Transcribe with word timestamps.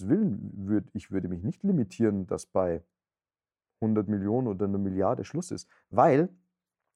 Himmels 0.00 0.08
Willen, 0.08 0.52
würd, 0.68 0.88
ich 0.92 1.10
würde 1.10 1.28
mich 1.28 1.42
nicht 1.42 1.62
limitieren, 1.62 2.26
dass 2.26 2.46
bei 2.46 2.82
100 3.80 4.08
Millionen 4.08 4.48
oder 4.48 4.66
einer 4.66 4.78
Milliarde 4.78 5.24
Schluss 5.24 5.50
ist. 5.50 5.68
Weil, 5.90 6.28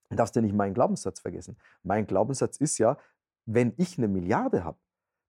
du 0.09 0.17
darfst 0.17 0.35
ja 0.37 0.43
nicht 0.43 0.55
meinen 0.55 0.75
Glaubenssatz 0.75 1.21
vergessen. 1.21 1.57
Mein 1.83 2.07
Glaubenssatz 2.07 2.57
ist 2.57 2.79
ja, 2.79 2.97
wenn 3.47 3.73
ich 3.77 3.99
eine 3.99 4.09
Milliarde 4.09 4.65
habe, 4.65 4.79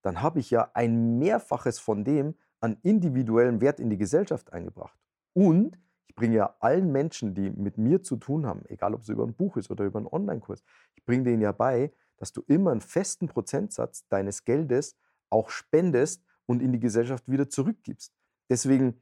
dann 0.02 0.22
habe 0.22 0.40
ich 0.40 0.50
ja 0.50 0.72
ein 0.74 1.20
Mehrfaches 1.20 1.80
von 1.80 2.04
dem 2.04 2.36
an 2.60 2.78
individuellem 2.84 3.62
Wert 3.62 3.80
in 3.80 3.90
die 3.90 3.98
Gesellschaft 3.98 4.54
eingebracht. 4.54 4.98
Und 5.34 5.80
ich 6.08 6.16
bringe 6.16 6.36
ja 6.36 6.56
allen 6.60 6.92
Menschen, 6.92 7.34
die 7.34 7.50
mit 7.50 7.78
mir 7.78 8.04
zu 8.04 8.18
tun 8.18 8.46
haben, 8.46 8.64
egal 8.68 8.94
ob 8.94 9.02
es 9.02 9.10
über 9.10 9.24
ein 9.24 9.34
Buch 9.34 9.58
ist 9.58 9.72
oder 9.72 9.86
über 9.86 10.00
einen 10.00 10.08
Online-Kurs, 10.08 10.64
ich 10.96 11.06
bringe 11.06 11.24
denen 11.24 11.42
ja 11.42 11.52
bei, 11.52 11.92
dass 12.18 12.34
du 12.34 12.44
immer 12.48 12.72
einen 12.72 12.82
festen 12.82 13.28
Prozentsatz 13.28 14.08
deines 14.08 14.44
Geldes 14.44 14.96
auch 15.30 15.50
spendest 15.50 16.24
und 16.52 16.62
in 16.62 16.72
die 16.72 16.80
Gesellschaft 16.80 17.24
wieder 17.28 17.50
zurückgibst. 17.50 18.14
Deswegen 18.50 19.02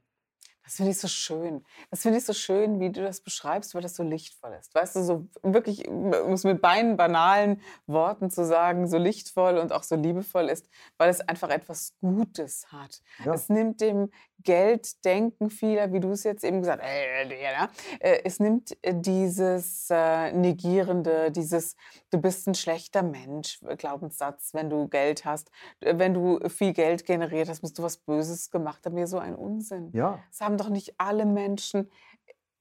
das 0.62 0.76
finde 0.76 0.92
ich 0.92 1.00
so 1.00 1.08
schön. 1.08 1.64
Das 1.90 2.02
finde 2.02 2.18
ich 2.18 2.24
so 2.24 2.32
schön, 2.32 2.78
wie 2.78 2.90
du 2.90 3.02
das 3.02 3.22
beschreibst, 3.22 3.74
weil 3.74 3.82
das 3.82 3.96
so 3.96 4.04
lichtvoll 4.04 4.52
ist. 4.52 4.72
Weißt 4.72 4.94
du, 4.94 5.02
so 5.02 5.26
wirklich, 5.42 5.88
um 5.88 6.32
es 6.32 6.44
mit 6.44 6.62
beiden 6.62 6.96
banalen 6.96 7.60
Worten 7.88 8.30
zu 8.30 8.44
sagen, 8.46 8.86
so 8.86 8.96
lichtvoll 8.96 9.58
und 9.58 9.72
auch 9.72 9.82
so 9.82 9.96
liebevoll 9.96 10.48
ist, 10.48 10.68
weil 10.96 11.10
es 11.10 11.22
einfach 11.22 11.48
etwas 11.48 11.96
Gutes 12.00 12.70
hat. 12.70 13.02
Ja. 13.24 13.34
Es 13.34 13.48
nimmt 13.48 13.80
dem 13.80 14.10
Gelddenken 14.42 15.50
vieler, 15.50 15.92
wie 15.92 16.00
du 16.00 16.10
es 16.10 16.24
jetzt 16.24 16.44
eben 16.44 16.60
gesagt 16.60 16.82
hast, 16.82 16.88
äh, 16.88 17.22
äh, 17.22 17.68
äh, 18.00 18.20
es 18.24 18.40
nimmt 18.40 18.76
äh, 18.82 18.94
dieses 18.94 19.88
äh, 19.90 20.32
Negierende, 20.32 21.30
dieses, 21.30 21.76
du 22.10 22.18
bist 22.18 22.46
ein 22.46 22.54
schlechter 22.54 23.02
Mensch, 23.02 23.60
Glaubenssatz, 23.78 24.54
wenn 24.54 24.70
du 24.70 24.88
Geld 24.88 25.24
hast. 25.24 25.50
Wenn 25.80 26.14
du 26.14 26.48
viel 26.48 26.72
Geld 26.72 27.04
generiert 27.04 27.48
hast, 27.48 27.62
musst 27.62 27.78
du 27.78 27.82
was 27.82 27.96
Böses 27.96 28.50
gemacht 28.50 28.84
haben. 28.84 28.94
Mir 28.94 29.06
so 29.06 29.18
ein 29.18 29.34
Unsinn. 29.34 29.90
Ja. 29.92 30.18
Das 30.30 30.40
haben 30.40 30.56
doch 30.56 30.68
nicht 30.68 30.94
alle 30.98 31.26
Menschen. 31.26 31.90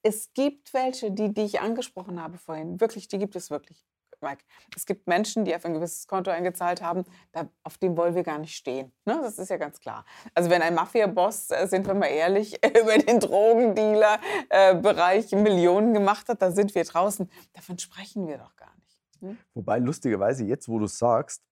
Es 0.01 0.33
gibt 0.33 0.73
welche, 0.73 1.11
die, 1.11 1.33
die 1.33 1.41
ich 1.41 1.59
angesprochen 1.59 2.21
habe 2.21 2.37
vorhin. 2.37 2.79
Wirklich, 2.79 3.07
die 3.07 3.17
gibt 3.17 3.35
es 3.35 3.49
wirklich. 3.49 3.85
Mike. 4.21 4.43
Es 4.75 4.85
gibt 4.85 5.07
Menschen, 5.07 5.45
die 5.45 5.55
auf 5.55 5.63
ein 5.65 5.73
gewisses 5.73 6.05
Konto 6.07 6.29
eingezahlt 6.31 6.81
haben, 6.81 7.05
da, 7.31 7.47
auf 7.63 7.77
dem 7.77 7.95
wollen 7.97 8.15
wir 8.15 8.23
gar 8.23 8.39
nicht 8.39 8.55
stehen. 8.55 8.91
Ne? 9.05 9.19
Das 9.21 9.37
ist 9.39 9.49
ja 9.49 9.55
ganz 9.57 9.79
klar. 9.79 10.03
Also 10.33 10.49
wenn 10.49 10.61
ein 10.61 10.75
Mafia-Boss, 10.75 11.51
äh, 11.51 11.67
sind 11.67 11.87
wir 11.87 11.93
mal 11.93 12.07
ehrlich, 12.07 12.59
über 12.81 12.97
den 12.97 13.19
Drogendealer-Bereich 13.19 15.33
äh, 15.33 15.35
Millionen 15.35 15.93
gemacht 15.93 16.29
hat, 16.29 16.41
da 16.41 16.51
sind 16.51 16.73
wir 16.75 16.83
draußen. 16.83 17.29
Davon 17.53 17.79
sprechen 17.79 18.27
wir 18.27 18.37
doch 18.37 18.55
gar 18.55 18.73
nicht. 18.75 19.01
Hm? 19.21 19.37
Wobei 19.53 19.79
lustigerweise 19.79 20.43
jetzt, 20.45 20.67
wo 20.67 20.79
du 20.79 20.85
es 20.85 20.97
sagst, 20.97 21.43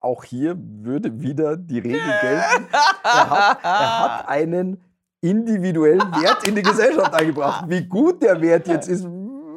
auch 0.00 0.24
hier 0.24 0.56
würde 0.58 1.20
wieder 1.20 1.56
die 1.56 1.78
Regel 1.78 2.02
gelten. 2.20 2.66
Er 3.02 3.30
hat, 3.30 3.64
er 3.64 4.00
hat 4.00 4.28
einen 4.34 4.82
individuellen 5.22 6.12
Wert 6.20 6.46
in 6.46 6.54
die 6.54 6.62
Gesellschaft 6.62 7.14
eingebracht. 7.14 7.64
Wie 7.68 7.86
gut 7.86 8.22
der 8.22 8.38
Wert 8.42 8.68
jetzt 8.68 8.88
ist, 8.88 9.06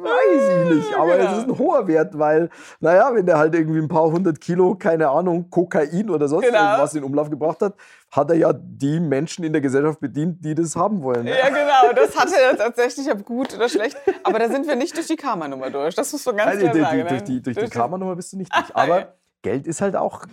weiß 0.02 0.70
ich 0.70 0.76
nicht, 0.76 0.94
aber 0.94 1.16
genau. 1.16 1.32
es 1.32 1.38
ist 1.38 1.48
ein 1.48 1.58
hoher 1.58 1.86
Wert, 1.86 2.18
weil, 2.18 2.50
naja, 2.80 3.10
wenn 3.14 3.26
der 3.26 3.38
halt 3.38 3.54
irgendwie 3.54 3.78
ein 3.78 3.88
paar 3.88 4.10
hundert 4.10 4.40
Kilo, 4.40 4.74
keine 4.74 5.08
Ahnung, 5.08 5.50
Kokain 5.50 6.10
oder 6.10 6.28
sonst 6.28 6.46
genau. 6.46 6.58
irgendwas 6.58 6.94
in 6.94 7.04
Umlauf 7.04 7.30
gebracht 7.30 7.60
hat, 7.60 7.74
hat 8.10 8.30
er 8.30 8.36
ja 8.36 8.52
die 8.52 9.00
Menschen 9.00 9.44
in 9.44 9.52
der 9.52 9.60
Gesellschaft 9.60 10.00
bedient, 10.00 10.44
die 10.44 10.54
das 10.54 10.76
haben 10.76 11.02
wollen. 11.02 11.26
Ja, 11.26 11.36
ja 11.36 11.48
genau, 11.48 11.92
das 11.94 12.16
hat 12.18 12.28
er 12.32 12.56
tatsächlich, 12.56 13.10
ob 13.10 13.24
gut 13.24 13.54
oder 13.54 13.68
schlecht. 13.68 13.96
Aber 14.24 14.38
da 14.38 14.48
sind 14.48 14.66
wir 14.66 14.76
nicht 14.76 14.96
durch 14.96 15.06
die 15.06 15.16
Karma-Nummer 15.16 15.70
durch, 15.70 15.94
das 15.94 16.12
muss 16.12 16.24
man 16.26 16.36
ganz 16.36 16.50
also, 16.52 16.60
klar 16.60 16.74
die, 16.74 16.80
sagen. 16.80 17.08
Durch 17.08 17.24
die, 17.24 17.42
durch 17.42 17.56
die 17.56 17.68
Karma-Nummer 17.68 18.16
bist 18.16 18.32
du 18.32 18.38
nicht 18.38 18.54
durch. 18.54 18.76
Aber 18.76 19.14
Geld 19.42 19.66
ist 19.66 19.80
halt 19.80 19.96
auch, 19.96 20.24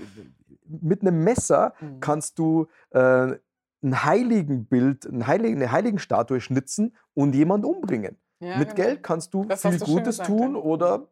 mit 0.67 1.01
einem 1.01 1.23
Messer 1.23 1.73
mhm. 1.79 1.99
kannst 1.99 2.39
du... 2.39 2.67
Äh, 2.91 3.33
ein 3.83 4.03
Heiligenbild, 4.03 5.05
ein 5.05 5.27
Heiligen, 5.27 5.57
eine 5.57 5.71
Heiligenstatue 5.71 6.41
schnitzen 6.41 6.95
und 7.13 7.35
jemand 7.35 7.65
umbringen. 7.65 8.17
Ja, 8.45 8.57
Mit 8.57 8.75
genau. 8.75 8.87
Geld 8.87 9.03
kannst 9.03 9.33
du 9.33 9.45
das 9.45 9.61
viel 9.61 9.79
Gutes 9.79 10.19
gesagt, 10.19 10.27
tun 10.27 10.55
ja. 10.55 10.61
oder 10.61 11.07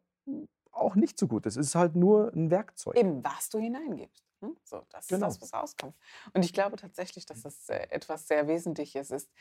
auch 0.71 0.95
nicht 0.95 1.17
so 1.17 1.27
Gutes. 1.27 1.55
Es 1.55 1.67
ist 1.67 1.75
halt 1.75 1.95
nur 1.95 2.31
ein 2.33 2.51
Werkzeug. 2.51 2.95
Eben, 2.95 3.23
was 3.23 3.49
du 3.49 3.59
hineingibst. 3.59 4.23
Hm? 4.41 4.55
So, 4.63 4.83
das 4.89 5.07
genau. 5.07 5.27
ist 5.27 5.41
das, 5.41 5.51
was 5.53 5.59
rauskommt. 5.59 5.95
Und 6.33 6.45
ich 6.45 6.53
glaube 6.53 6.75
tatsächlich, 6.75 7.25
dass 7.25 7.41
das 7.41 7.69
äh, 7.69 7.87
etwas 7.89 8.27
sehr 8.27 8.47
Wesentliches 8.47 9.09
ist. 9.11 9.31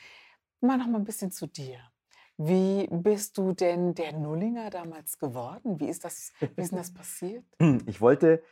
Mal 0.60 0.78
noch 0.78 0.86
mal 0.86 0.98
ein 0.98 1.04
bisschen 1.04 1.30
zu 1.30 1.46
dir. 1.46 1.78
Wie 2.38 2.88
bist 2.90 3.36
du 3.36 3.52
denn 3.52 3.94
der 3.94 4.12
Nullinger 4.12 4.70
damals 4.70 5.18
geworden? 5.18 5.78
Wie 5.78 5.88
ist 5.88 6.04
das, 6.04 6.32
wie 6.40 6.62
ist 6.62 6.70
denn 6.70 6.78
das 6.78 6.94
passiert? 6.94 7.44
Ich 7.86 8.00
wollte 8.00 8.42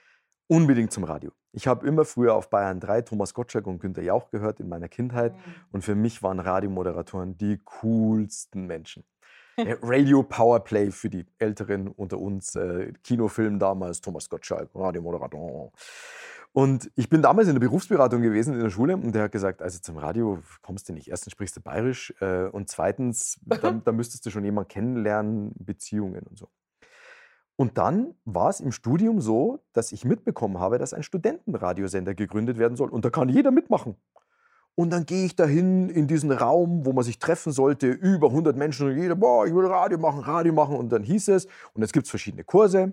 unbedingt 0.49 0.93
zum 0.93 1.05
Radio. 1.05 1.31
Ich 1.53 1.67
habe 1.67 1.87
immer 1.87 2.05
früher 2.05 2.35
auf 2.35 2.51
Bayern 2.51 2.81
3 2.81 3.03
Thomas 3.03 3.35
Gottschalk 3.35 3.67
und 3.67 3.79
Günter 3.79 4.03
Jauch 4.03 4.31
gehört 4.31 4.61
in 4.61 4.69
meiner 4.69 4.89
Kindheit. 4.89 5.35
Mhm. 5.35 5.55
Und 5.73 5.83
für 5.83 5.95
mich 5.95 6.23
waren 6.23 6.41
Radiomoderatoren 6.41 7.37
die 7.39 7.59
coolsten 7.59 8.67
Menschen. 8.67 9.05
Radio 9.83 10.23
Powerplay 10.23 10.91
für 10.91 11.11
die 11.11 11.27
Älteren 11.39 11.89
unter 11.89 12.19
uns, 12.19 12.55
äh, 12.55 12.93
Kinofilm 13.03 13.59
damals, 13.59 14.01
Thomas 14.01 14.29
Gottschalk, 14.29 14.71
Radiomoderator. 14.75 15.73
Und 16.53 16.91
ich 16.97 17.09
bin 17.09 17.23
damals 17.23 17.47
in 17.47 17.55
der 17.55 17.61
Berufsberatung 17.61 18.23
gewesen 18.23 18.55
in 18.55 18.61
der 18.61 18.71
Schule 18.71 18.97
und 18.97 19.15
der 19.15 19.25
hat 19.25 19.33
gesagt, 19.33 19.63
also 19.63 19.79
zum 19.79 19.99
Radio 19.99 20.43
kommst 20.63 20.89
du 20.89 20.93
nicht. 20.93 21.09
Erstens 21.09 21.33
sprichst 21.33 21.57
du 21.57 21.61
bayerisch 21.61 22.13
äh, 22.21 22.47
und 22.47 22.69
zweitens, 22.69 23.39
da, 23.45 23.57
da 23.85 23.93
müsstest 23.93 24.27
du 24.27 24.31
schon 24.31 24.45
jemanden 24.45 24.69
kennenlernen, 24.69 25.53
Beziehungen 25.59 26.25
und 26.25 26.39
so. 26.39 26.49
Und 27.55 27.77
dann 27.77 28.15
war 28.25 28.49
es 28.49 28.61
im 28.61 28.73
Studium 28.73 29.21
so, 29.21 29.63
dass 29.75 29.93
ich 29.93 30.05
mitbekommen 30.05 30.59
habe, 30.59 30.79
dass 30.79 30.95
ein 30.95 31.03
Studentenradiosender 31.03 32.15
gegründet 32.15 32.59
werden 32.59 32.77
soll. 32.77 32.89
Und 32.89 33.05
da 33.05 33.11
kann 33.11 33.29
jeder 33.29 33.51
mitmachen. 33.51 33.97
Und 34.75 34.91
dann 34.91 35.05
gehe 35.05 35.27
ich 35.27 35.37
dahin 35.37 35.91
in 35.91 36.07
diesen 36.07 36.33
Raum, 36.33 36.87
wo 36.87 36.93
man 36.93 37.05
sich 37.05 37.19
treffen 37.19 37.53
sollte, 37.53 37.89
über 37.89 38.29
100 38.29 38.57
Menschen 38.57 38.89
und 38.89 38.97
jeder, 38.97 39.15
boah, 39.15 39.47
ich 39.47 39.55
will 39.55 39.67
Radio 39.67 39.99
machen, 39.99 40.21
Radio 40.21 40.53
machen. 40.53 40.77
Und 40.77 40.91
dann 40.91 41.03
hieß 41.03 41.29
es, 41.29 41.47
und 41.75 41.83
jetzt 41.83 41.93
gibt 41.93 42.07
es 42.07 42.11
verschiedene 42.11 42.45
Kurse. 42.45 42.93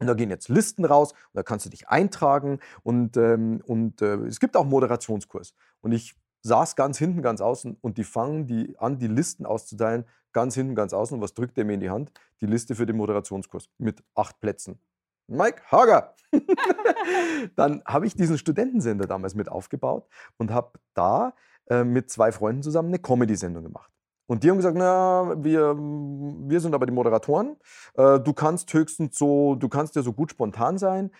Und 0.00 0.08
da 0.08 0.14
gehen 0.14 0.30
jetzt 0.30 0.48
Listen 0.48 0.84
raus 0.84 1.12
und 1.12 1.34
da 1.34 1.42
kannst 1.44 1.66
du 1.66 1.70
dich 1.70 1.88
eintragen. 1.88 2.58
Und, 2.82 3.16
ähm, 3.16 3.62
und 3.66 4.02
äh, 4.02 4.16
es 4.26 4.40
gibt 4.40 4.56
auch 4.56 4.64
Moderationskurs. 4.64 5.54
Und 5.80 5.92
ich 5.92 6.16
saß 6.42 6.74
ganz 6.74 6.98
hinten, 6.98 7.22
ganz 7.22 7.40
außen 7.40 7.76
und 7.80 7.98
die 7.98 8.04
fangen 8.04 8.46
die 8.46 8.76
an, 8.78 8.98
die 8.98 9.06
Listen 9.06 9.46
auszuteilen, 9.46 10.04
ganz 10.32 10.54
hinten, 10.54 10.74
ganz 10.74 10.92
außen. 10.92 11.16
Und 11.16 11.22
was 11.22 11.34
drückt 11.34 11.56
der 11.56 11.64
mir 11.64 11.74
in 11.74 11.80
die 11.80 11.90
Hand? 11.90 12.10
Die 12.40 12.46
Liste 12.46 12.74
für 12.74 12.86
den 12.86 12.96
Moderationskurs 12.96 13.68
mit 13.78 14.02
acht 14.14 14.40
Plätzen. 14.40 14.80
Mike 15.26 15.62
Hager. 15.70 16.14
dann 17.56 17.82
habe 17.84 18.06
ich 18.06 18.14
diesen 18.14 18.38
Studentensender 18.38 19.06
damals 19.06 19.34
mit 19.34 19.48
aufgebaut 19.48 20.06
und 20.38 20.50
habe 20.50 20.78
da 20.94 21.34
äh, 21.68 21.84
mit 21.84 22.10
zwei 22.10 22.32
Freunden 22.32 22.62
zusammen 22.62 22.88
eine 22.88 22.98
Comedy-Sendung 22.98 23.64
gemacht. 23.64 23.90
Und 24.26 24.44
die 24.44 24.50
haben 24.50 24.56
gesagt, 24.56 24.76
na, 24.78 25.34
wir, 25.42 25.76
wir 25.76 26.60
sind 26.60 26.74
aber 26.74 26.86
die 26.86 26.92
Moderatoren. 26.92 27.56
Äh, 27.94 28.20
du 28.20 28.32
kannst 28.32 28.72
höchstens 28.72 29.18
so, 29.18 29.56
du 29.56 29.68
kannst 29.68 29.94
ja 29.96 30.02
so 30.02 30.12
gut 30.12 30.30
spontan 30.30 30.78
sein. 30.78 31.10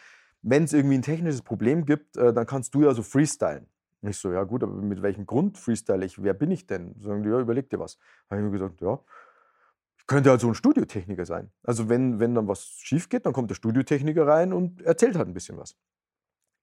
Wenn 0.41 0.65
es 0.65 0.73
irgendwie 0.73 0.97
ein 0.97 1.03
technisches 1.03 1.43
Problem 1.43 1.85
gibt, 1.85 2.17
äh, 2.17 2.33
dann 2.33 2.47
kannst 2.47 2.75
du 2.75 2.82
ja 2.82 2.94
so 2.94 3.03
freestylen. 3.03 3.67
Und 4.00 4.09
ich 4.09 4.17
so, 4.17 4.32
ja 4.32 4.43
gut, 4.44 4.62
aber 4.62 4.73
mit 4.73 5.03
welchem 5.03 5.26
Grund 5.26 5.59
freestyle 5.59 6.05
ich? 6.05 6.23
Wer 6.23 6.35
bin 6.35 6.50
ich 6.50 6.67
denn? 6.67 6.94
Sagen 7.00 7.23
die, 7.23 7.29
ja, 7.29 7.38
überleg 7.38 7.71
dir 7.71 7.79
was. 7.79 7.99
Habe 8.31 8.41
ich 8.41 8.44
mir 8.47 8.50
gesagt, 8.50 8.81
ja, 8.81 8.99
könnte 10.06 10.31
halt 10.31 10.40
so 10.40 10.49
ein 10.49 10.54
Studiotechniker 10.54 11.25
sein. 11.26 11.50
Also 11.62 11.88
wenn, 11.88 12.20
wenn 12.20 12.34
dann 12.34 12.49
was 12.49 12.64
schief 12.78 13.08
geht, 13.08 13.26
dann 13.26 13.32
kommt 13.32 13.50
der 13.50 13.54
Studiotechniker 13.54 14.26
rein 14.26 14.52
und 14.52 14.82
erzählt 14.82 15.16
halt 15.16 15.28
ein 15.28 15.34
bisschen 15.34 15.58
was. 15.58 15.76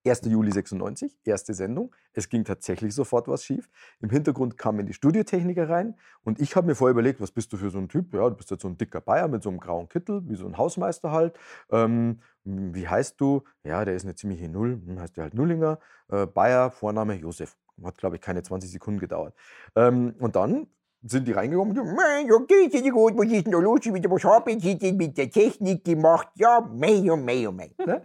1. 0.05 0.21
Juli 0.25 0.51
96, 0.51 1.19
erste 1.25 1.53
Sendung. 1.53 1.93
Es 2.13 2.29
ging 2.29 2.45
tatsächlich 2.45 2.95
sofort 2.95 3.27
was 3.27 3.43
schief. 3.43 3.69
Im 3.99 4.09
Hintergrund 4.09 4.57
kamen 4.57 4.85
die 4.85 4.93
Studiotechniker 4.93 5.69
rein 5.69 5.95
und 6.23 6.39
ich 6.39 6.55
habe 6.55 6.67
mir 6.67 6.75
vorher 6.75 6.91
überlegt, 6.91 7.19
was 7.19 7.31
bist 7.31 7.51
du 7.51 7.57
für 7.57 7.69
so 7.69 7.79
ein 7.79 7.89
Typ? 7.89 8.13
Ja, 8.13 8.29
du 8.29 8.35
bist 8.35 8.49
jetzt 8.49 8.61
so 8.61 8.69
ein 8.69 8.77
dicker 8.77 9.01
Bayer 9.01 9.27
mit 9.27 9.43
so 9.43 9.49
einem 9.49 9.59
grauen 9.59 9.89
Kittel, 9.89 10.21
wie 10.29 10.35
so 10.35 10.45
ein 10.45 10.57
Hausmeister 10.57 11.11
halt. 11.11 11.37
Ähm, 11.69 12.21
wie 12.45 12.87
heißt 12.87 13.19
du? 13.19 13.43
Ja, 13.63 13.83
der 13.83 13.95
ist 13.95 14.05
eine 14.05 14.15
ziemliche 14.15 14.47
Null, 14.47 14.81
hm, 14.85 14.99
heißt 14.99 15.17
der 15.17 15.25
halt 15.25 15.33
Nullinger. 15.33 15.79
Äh, 16.07 16.25
Bayer, 16.25 16.71
Vorname 16.71 17.15
Josef. 17.15 17.57
Hat, 17.83 17.97
glaube 17.97 18.15
ich, 18.15 18.21
keine 18.21 18.41
20 18.41 18.71
Sekunden 18.71 18.99
gedauert. 18.99 19.33
Ähm, 19.75 20.15
und 20.19 20.35
dann 20.35 20.67
sind 21.01 21.27
die 21.27 21.31
reingekommen. 21.31 21.75
Ja, 21.75 22.37
geht's 22.47 22.81
dir 22.81 22.91
gut, 22.91 23.17
was 23.17 23.27
ist 23.27 23.45
denn 23.45 23.53
da 23.53 23.59
los? 23.59 23.81
Was 23.85 24.23
haben 24.23 24.59
Sie 24.59 24.77
denn 24.77 24.97
mit 24.97 25.17
der 25.17 25.29
Technik 25.29 25.83
gemacht? 25.83 26.29
Ja, 26.35 26.61
mei, 26.61 27.09
oh, 27.11 27.15
mei, 27.15 27.47
oh, 27.47 27.51
mei. 27.51 27.71
Ne? 27.85 28.03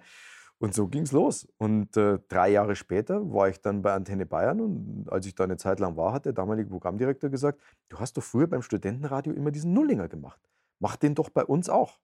Und 0.59 0.73
so 0.75 0.87
ging 0.87 1.03
es 1.03 1.13
los. 1.13 1.47
Und 1.59 1.97
äh, 1.97 2.19
drei 2.29 2.51
Jahre 2.51 2.77
später 2.77 3.21
war 3.33 3.49
ich 3.49 3.61
dann 3.61 3.83
bei 3.83 3.93
Antenne 3.93 4.25
Bayern 4.25 4.61
und 4.61 5.07
als 5.11 5.27
ich 5.27 5.35
da 5.35 5.45
eine 5.45 5.57
Zeit 5.57 5.81
lang 5.81 5.97
war, 5.97 6.13
hat 6.13 6.27
der 6.27 6.33
damalige 6.33 6.71
Programmdirektor 6.71 7.29
gesagt, 7.29 7.61
du 7.89 7.99
hast 7.99 8.17
doch 8.17 8.23
früher 8.23 8.47
beim 8.47 8.63
Studentenradio 8.63 9.33
immer 9.33 9.51
diesen 9.51 9.73
Nullinger 9.73 10.09
gemacht. 10.09 10.41
Mach 10.79 10.97
den 10.97 11.15
doch 11.15 11.29
bei 11.31 11.45
uns 11.45 11.69
auch. 11.69 11.99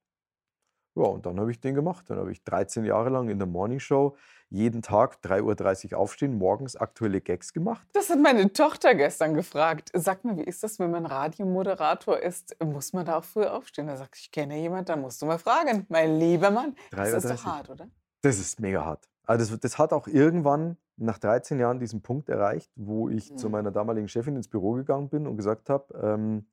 Ja, 0.96 1.04
und 1.04 1.25
dann 1.25 1.38
habe 1.38 1.50
ich 1.50 1.60
den 1.60 1.75
gemacht. 1.75 2.10
Dann 2.10 2.19
habe 2.19 2.32
ich 2.32 2.42
13 2.42 2.84
Jahre 2.84 3.10
lang 3.10 3.28
in 3.28 3.38
der 3.38 3.46
Morningshow 3.46 4.16
jeden 4.50 4.82
Tag 4.82 5.19
3.30 5.23 5.93
Uhr 5.93 5.99
aufstehen, 5.99 6.37
morgens 6.37 6.76
aktuelle 6.76 7.20
Gags 7.20 7.52
gemacht. 7.52 7.87
Das 7.93 8.11
hat 8.11 8.19
meine 8.19 8.52
Tochter 8.52 8.94
gestern 8.97 9.35
gefragt. 9.35 9.91
Sag 9.94 10.25
mal, 10.25 10.37
wie 10.37 10.43
ist 10.43 10.62
das, 10.64 10.79
wenn 10.81 10.91
man 10.91 11.06
Radiomoderator 11.06 12.19
ist? 12.19 12.56
Muss 12.62 12.93
man 12.93 13.06
da 13.06 13.19
auch 13.19 13.25
früh 13.25 13.44
aufstehen? 13.44 13.87
Da 13.87 13.97
sagt 13.97 14.17
ich 14.17 14.32
kenne 14.32 14.58
jemanden, 14.58 14.87
dann 14.87 15.00
musst 15.00 15.23
du 15.23 15.26
mal 15.26 15.38
fragen. 15.38 15.87
Mein 15.88 16.19
lieber 16.19 16.50
Mann, 16.50 16.75
das 16.91 17.12
ist 17.12 17.31
doch 17.31 17.44
hart, 17.44 17.70
oder? 17.70 17.88
Das 18.23 18.38
ist 18.38 18.61
mega 18.61 18.85
hart. 18.85 19.08
Also 19.25 19.52
das, 19.52 19.61
das, 19.61 19.79
hat 19.79 19.93
auch 19.93 20.08
irgendwann 20.08 20.76
nach 20.97 21.19
13 21.19 21.61
Jahren 21.61 21.79
diesen 21.79 22.02
Punkt 22.02 22.29
erreicht, 22.29 22.70
wo 22.75 23.08
ich 23.08 23.31
mhm. 23.31 23.38
zu 23.38 23.49
meiner 23.49 23.70
damaligen 23.70 24.08
Chefin 24.08 24.35
ins 24.35 24.49
Büro 24.49 24.73
gegangen 24.73 25.08
bin 25.08 25.29
und 25.29 25.37
gesagt 25.37 25.70
habe, 25.70 25.94
ähm, 26.02 26.47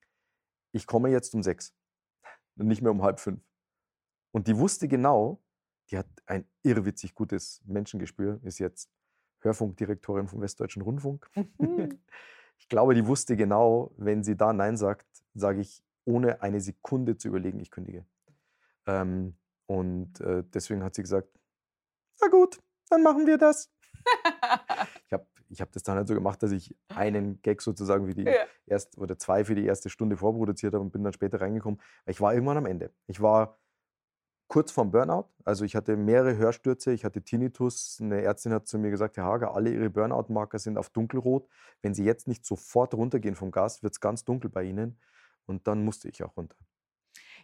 ich 0.72 0.86
komme 0.86 1.10
jetzt 1.10 1.34
um 1.34 1.42
sechs 1.42 1.74
und 2.58 2.68
nicht 2.68 2.84
mehr 2.84 2.92
um 2.92 3.02
halb 3.02 3.20
fünf. 3.20 3.42
Und 4.32 4.48
die 4.48 4.58
wusste 4.58 4.88
genau, 4.88 5.42
die 5.90 5.98
hat 5.98 6.08
ein 6.26 6.46
irrwitzig 6.64 7.16
gutes 7.16 7.62
Menschengespür, 7.66 8.40
ist 8.44 8.60
jetzt 8.60 8.90
Hörfunkdirektorin 9.40 10.28
vom 10.28 10.42
Westdeutschen 10.42 10.82
Rundfunk. 10.82 11.30
Mhm. 11.58 12.00
ich 12.58 12.68
glaube, 12.70 12.94
die 12.94 13.08
wusste 13.08 13.36
genau, 13.36 13.94
wenn 13.98 14.24
sie 14.24 14.36
da 14.36 14.54
Nein 14.54 14.78
sagt, 14.78 15.08
sage 15.34 15.62
ich, 15.62 15.84
ohne 16.06 16.42
eine 16.42 16.62
Sekunde 16.62 17.18
zu 17.18 17.28
überlegen, 17.28 17.60
ich 17.60 17.72
kündige. 17.72 18.06
Ähm, 18.86 19.38
und 19.66 20.20
äh, 20.22 20.44
deswegen 20.54 20.84
hat 20.84 20.96
sie 20.96 21.02
gesagt, 21.02 21.30
na 22.22 22.30
gut, 22.30 22.60
dann 22.90 23.04
machen 23.04 23.28
wir 23.28 23.38
das. 23.38 23.72
ich 25.06 25.14
habe 25.14 25.28
ich 25.50 25.62
hab 25.62 25.72
das 25.72 25.84
dann 25.84 25.98
halt 25.98 26.08
so 26.08 26.14
gemacht, 26.14 26.42
dass 26.44 26.52
ich 26.52 26.76
einen 26.90 27.42
Gag 27.42 27.62
sozusagen 27.62 28.08
wie 28.08 28.14
die 28.14 28.24
ja. 28.24 28.46
erste 28.66 29.00
oder 29.00 29.18
zwei 29.18 29.46
für 29.46 29.56
die 29.56 29.66
erste 29.66 29.90
Stunde 29.90 30.18
vorproduziert 30.18 30.74
habe 30.74 30.84
und 30.84 30.92
bin 30.92 31.04
dann 31.04 31.14
später 31.14 31.40
reingekommen. 31.40 31.82
Ich 32.06 32.20
war 32.20 32.34
irgendwann 32.34 32.58
am 32.58 32.66
Ende. 32.66 32.92
Ich 33.08 33.22
war 33.22 33.58
kurz 34.48 34.72
vorm 34.72 34.92
Burnout. 34.92 35.30
Also 35.44 35.66
ich 35.66 35.76
hatte 35.76 35.98
mehrere 35.98 36.38
Hörstürze, 36.38 36.92
ich 36.92 37.06
hatte 37.06 37.22
Tinnitus. 37.22 38.00
Eine 38.02 38.22
Ärztin 38.22 38.54
hat 38.54 38.68
zu 38.68 38.78
mir 38.80 38.90
gesagt, 38.90 39.18
Herr 39.18 39.26
Hager, 39.26 39.54
alle 39.54 39.72
Ihre 39.72 39.90
Burnout-Marker 39.90 40.60
sind 40.60 40.78
auf 40.78 40.90
dunkelrot. 40.90 41.48
Wenn 41.82 41.94
Sie 41.94 42.04
jetzt 42.04 42.28
nicht 42.28 42.46
sofort 42.46 42.94
runtergehen 42.94 43.36
vom 43.36 43.52
Gas, 43.52 43.84
wird 43.84 43.94
es 43.94 44.00
ganz 44.00 44.26
dunkel 44.26 44.50
bei 44.50 44.64
Ihnen. 44.64 45.00
Und 45.46 45.68
dann 45.68 45.84
musste 45.84 46.10
ich 46.10 46.24
auch 46.24 46.36
runter. 46.36 46.58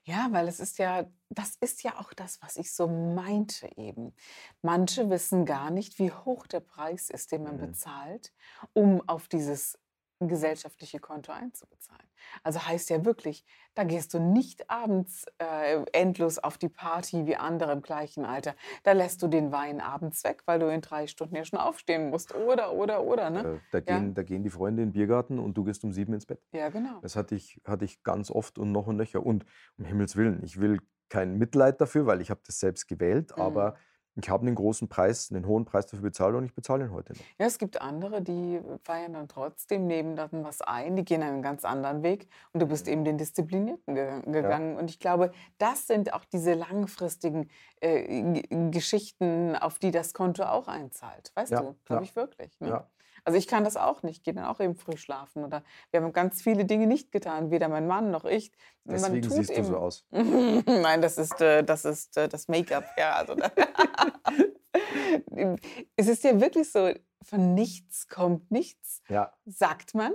Ja, 0.06 0.28
weil 0.32 0.50
es 0.50 0.60
ist 0.60 0.80
ja, 0.80 1.06
das 1.30 1.56
ist 1.56 1.84
ja 1.84 1.98
auch 1.98 2.14
das, 2.14 2.42
was 2.42 2.58
ich 2.58 2.74
so 2.74 2.88
meinte 2.88 3.70
eben. 3.78 4.14
Manche 4.62 5.10
wissen 5.10 5.46
gar 5.46 5.72
nicht, 5.72 5.98
wie 5.98 6.12
hoch 6.12 6.46
der 6.46 6.60
Preis 6.60 7.10
ist, 7.10 7.32
den 7.32 7.44
man 7.44 7.56
mhm. 7.56 7.68
bezahlt, 7.68 8.34
um 8.74 9.08
auf 9.08 9.30
dieses 9.30 9.80
gesellschaftliche 10.20 11.00
Konto 11.00 11.32
einzubezahlen. 11.32 12.08
Also 12.44 12.66
heißt 12.66 12.90
ja 12.90 13.04
wirklich, 13.06 13.46
da 13.74 13.84
gehst 13.84 14.14
du 14.14 14.20
nicht 14.20 14.70
abends 14.70 15.26
äh, 15.40 15.84
endlos 15.92 16.40
auf 16.40 16.58
die 16.58 16.70
Party 16.70 17.26
wie 17.26 17.36
andere 17.36 17.74
im 17.74 17.82
gleichen 17.82 18.26
Alter. 18.26 18.56
Da 18.84 18.94
lässt 18.94 19.22
du 19.22 19.28
den 19.28 19.52
Wein 19.52 19.82
abends 19.82 20.24
weg, 20.24 20.44
weil 20.46 20.60
du 20.60 20.72
in 20.72 20.82
drei 20.82 21.08
Stunden 21.08 21.36
ja 21.36 21.44
schon 21.44 21.60
aufstehen 21.60 22.10
musst. 22.10 22.34
Oder, 22.36 22.74
oder, 22.74 23.04
oder. 23.04 23.30
Ne? 23.30 23.62
Da, 23.72 23.80
gehen, 23.80 24.08
ja. 24.08 24.14
da 24.14 24.24
gehen 24.24 24.44
die 24.44 24.50
Freunde 24.50 24.84
in 24.84 24.90
den 24.90 24.94
Biergarten 24.94 25.40
und 25.40 25.56
du 25.58 25.64
gehst 25.64 25.84
um 25.84 25.92
sieben 25.92 26.14
ins 26.14 26.26
Bett. 26.26 26.42
Ja, 26.54 26.70
genau. 26.70 27.00
Das 27.02 27.16
hatte 27.16 27.36
ich, 27.36 27.62
hatte 27.66 27.86
ich 27.86 28.04
ganz 28.04 28.32
oft 28.32 28.58
und 28.58 28.72
noch 28.72 28.88
und 28.88 28.98
nöcher. 28.98 29.26
Und 29.26 29.46
um 29.78 29.86
Himmels 29.86 30.16
Willen, 30.16 30.42
ich 30.44 30.60
will 30.60 30.80
kein 31.10 31.38
Mitleid 31.38 31.82
dafür, 31.82 32.06
weil 32.06 32.22
ich 32.22 32.30
habe 32.30 32.42
das 32.46 32.60
selbst 32.60 32.88
gewählt, 32.88 33.36
mhm. 33.36 33.44
aber 33.44 33.76
ich 34.16 34.30
habe 34.30 34.46
einen 34.46 34.56
großen 34.56 34.88
Preis, 34.88 35.32
einen 35.32 35.48
hohen 35.48 35.66
Preis 35.66 35.88
dafür 35.88 36.04
bezahlt 36.04 36.36
und 36.36 36.46
ich 36.46 36.54
bezahle 36.54 36.86
ihn 36.86 36.92
heute 36.92 37.14
noch. 37.14 37.22
Ja, 37.40 37.48
es 37.48 37.58
gibt 37.58 37.82
andere, 37.82 38.22
die 38.22 38.62
feiern 38.84 39.14
dann 39.14 39.28
trotzdem, 39.28 39.88
nehmen 39.88 40.16
dann 40.16 40.30
was 40.44 40.62
ein, 40.62 40.96
die 40.96 41.04
gehen 41.04 41.24
einen 41.24 41.42
ganz 41.42 41.66
anderen 41.66 42.04
Weg 42.04 42.28
und 42.52 42.62
du 42.62 42.68
bist 42.68 42.88
eben 42.88 43.04
den 43.06 43.18
Disziplinierten 43.18 43.96
ge 43.96 44.22
gegangen. 44.26 44.74
Ja. 44.74 44.80
Und 44.80 44.90
ich 44.90 45.00
glaube, 45.00 45.32
das 45.58 45.88
sind 45.88 46.14
auch 46.14 46.26
diese 46.26 46.54
langfristigen 46.54 47.50
äh, 47.82 48.42
Geschichten, 48.70 49.56
auf 49.56 49.80
die 49.80 49.92
das 49.92 50.14
Konto 50.14 50.44
auch 50.44 50.68
einzahlt. 50.68 51.32
Weißt 51.36 51.52
ja, 51.52 51.62
du, 51.62 51.76
glaube 51.86 52.04
ja. 52.04 52.10
ich 52.10 52.16
wirklich. 52.16 52.60
Ne? 52.60 52.70
Ja. 52.70 52.90
Also 53.26 53.38
ich 53.38 53.48
kann 53.48 53.64
das 53.64 53.78
auch 53.78 54.04
nicht, 54.04 54.24
gehe 54.24 54.34
dann 54.34 54.46
auch 54.46 54.60
eben 54.60 54.76
früh 54.76 54.98
schlafen. 54.98 55.46
Oder 55.46 55.64
wir 55.92 56.02
haben 56.02 56.12
ganz 56.12 56.42
viele 56.42 56.66
Dinge 56.66 56.88
nicht 56.88 57.12
getan, 57.12 57.52
weder 57.52 57.70
mein 57.70 57.88
Mann 57.88 58.12
noch 58.12 58.26
ich. 58.26 58.52
Deswegen 58.84 59.30
siehst 59.30 59.52
eben. 59.52 59.64
du 59.64 59.70
so 59.70 59.78
aus. 59.78 60.06
Nein, 60.12 61.02
das 61.02 61.18
ist 61.18 61.40
äh, 61.40 61.64
das, 61.64 61.86
ist, 61.86 62.18
äh, 62.18 62.28
das 62.28 62.48
Make-up. 62.48 62.86
Ja, 62.98 63.14
also 63.14 63.36
es 65.96 66.08
ist 66.08 66.24
ja 66.24 66.40
wirklich 66.40 66.72
so, 66.72 66.92
von 67.22 67.54
nichts 67.54 68.10
kommt 68.10 68.52
nichts, 68.52 69.02
ja. 69.08 69.32
sagt 69.46 69.96
man. 69.96 70.14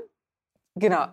Genau, 0.74 1.06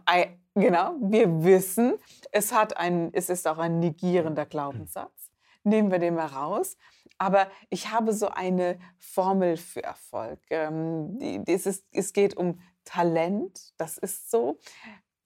genau, 0.54 0.96
wir 1.02 1.44
wissen, 1.44 1.96
es, 2.32 2.54
hat 2.54 2.78
ein, 2.78 3.12
es 3.14 3.30
ist 3.30 3.48
auch 3.48 3.58
ein 3.58 3.80
negierender 3.80 4.46
Glaubenssatz. 4.46 5.32
Nehmen 5.64 5.92
wir 5.92 5.98
den 5.98 6.14
mal 6.14 6.28
raus. 6.28 6.78
Aber 7.18 7.50
ich 7.70 7.92
habe 7.92 8.14
so 8.14 8.28
eine 8.28 8.80
Formel 8.98 9.58
für 9.58 9.84
Erfolg. 9.84 10.40
Ähm, 10.50 11.44
es, 11.48 11.66
ist, 11.66 11.86
es 11.92 12.14
geht 12.14 12.36
um 12.36 12.60
Talent, 12.84 13.74
das 13.78 13.98
ist 13.98 14.30
so. 14.30 14.60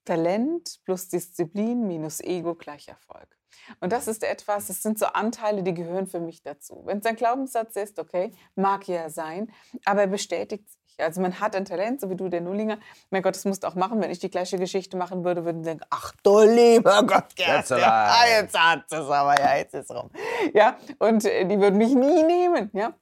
Talent 0.05 0.79
plus 0.85 1.09
Disziplin 1.09 1.85
minus 1.85 2.19
Ego 2.19 2.55
gleich 2.55 2.87
Erfolg. 2.87 3.37
Und 3.79 3.91
das 3.91 4.07
ist 4.07 4.23
etwas, 4.23 4.67
das 4.67 4.81
sind 4.81 4.97
so 4.97 5.05
Anteile, 5.07 5.63
die 5.63 5.73
gehören 5.73 6.07
für 6.07 6.19
mich 6.19 6.41
dazu. 6.41 6.81
Wenn 6.85 6.99
es 6.99 7.05
ein 7.05 7.15
Glaubenssatz 7.15 7.75
ist, 7.75 7.99
okay, 7.99 8.31
mag 8.55 8.87
ja 8.87 9.09
sein, 9.09 9.51
aber 9.85 10.01
er 10.01 10.07
bestätigt. 10.07 10.67
Also 10.99 11.21
man 11.21 11.39
hat 11.39 11.55
ein 11.55 11.65
Talent, 11.65 12.01
so 12.01 12.09
wie 12.09 12.15
du, 12.15 12.29
der 12.29 12.41
Nullinger. 12.41 12.77
Mein 13.09 13.21
Gott, 13.21 13.35
das 13.35 13.45
musst 13.45 13.63
du 13.63 13.67
auch 13.67 13.75
machen. 13.75 14.01
Wenn 14.01 14.11
ich 14.11 14.19
die 14.19 14.29
gleiche 14.29 14.57
Geschichte 14.57 14.97
machen 14.97 15.23
würde, 15.23 15.45
würden 15.45 15.63
sie 15.63 15.69
denken, 15.69 15.85
ach 15.89 16.13
du 16.23 16.41
lieber 16.41 17.03
Gott, 17.03 17.25
jetzt, 17.35 17.71
ja, 17.71 18.23
jetzt 18.27 18.57
hat 18.57 18.91
es 18.91 18.99
aber, 18.99 19.39
ja, 19.39 19.57
jetzt 19.57 19.73
ist 19.73 19.89
es 19.89 19.95
rum. 19.95 20.09
Ja, 20.53 20.77
und 20.99 21.25
äh, 21.25 21.45
die 21.45 21.59
würden 21.59 21.77
mich 21.77 21.93
nie 21.93 22.23
nehmen, 22.23 22.69
ja. 22.73 22.93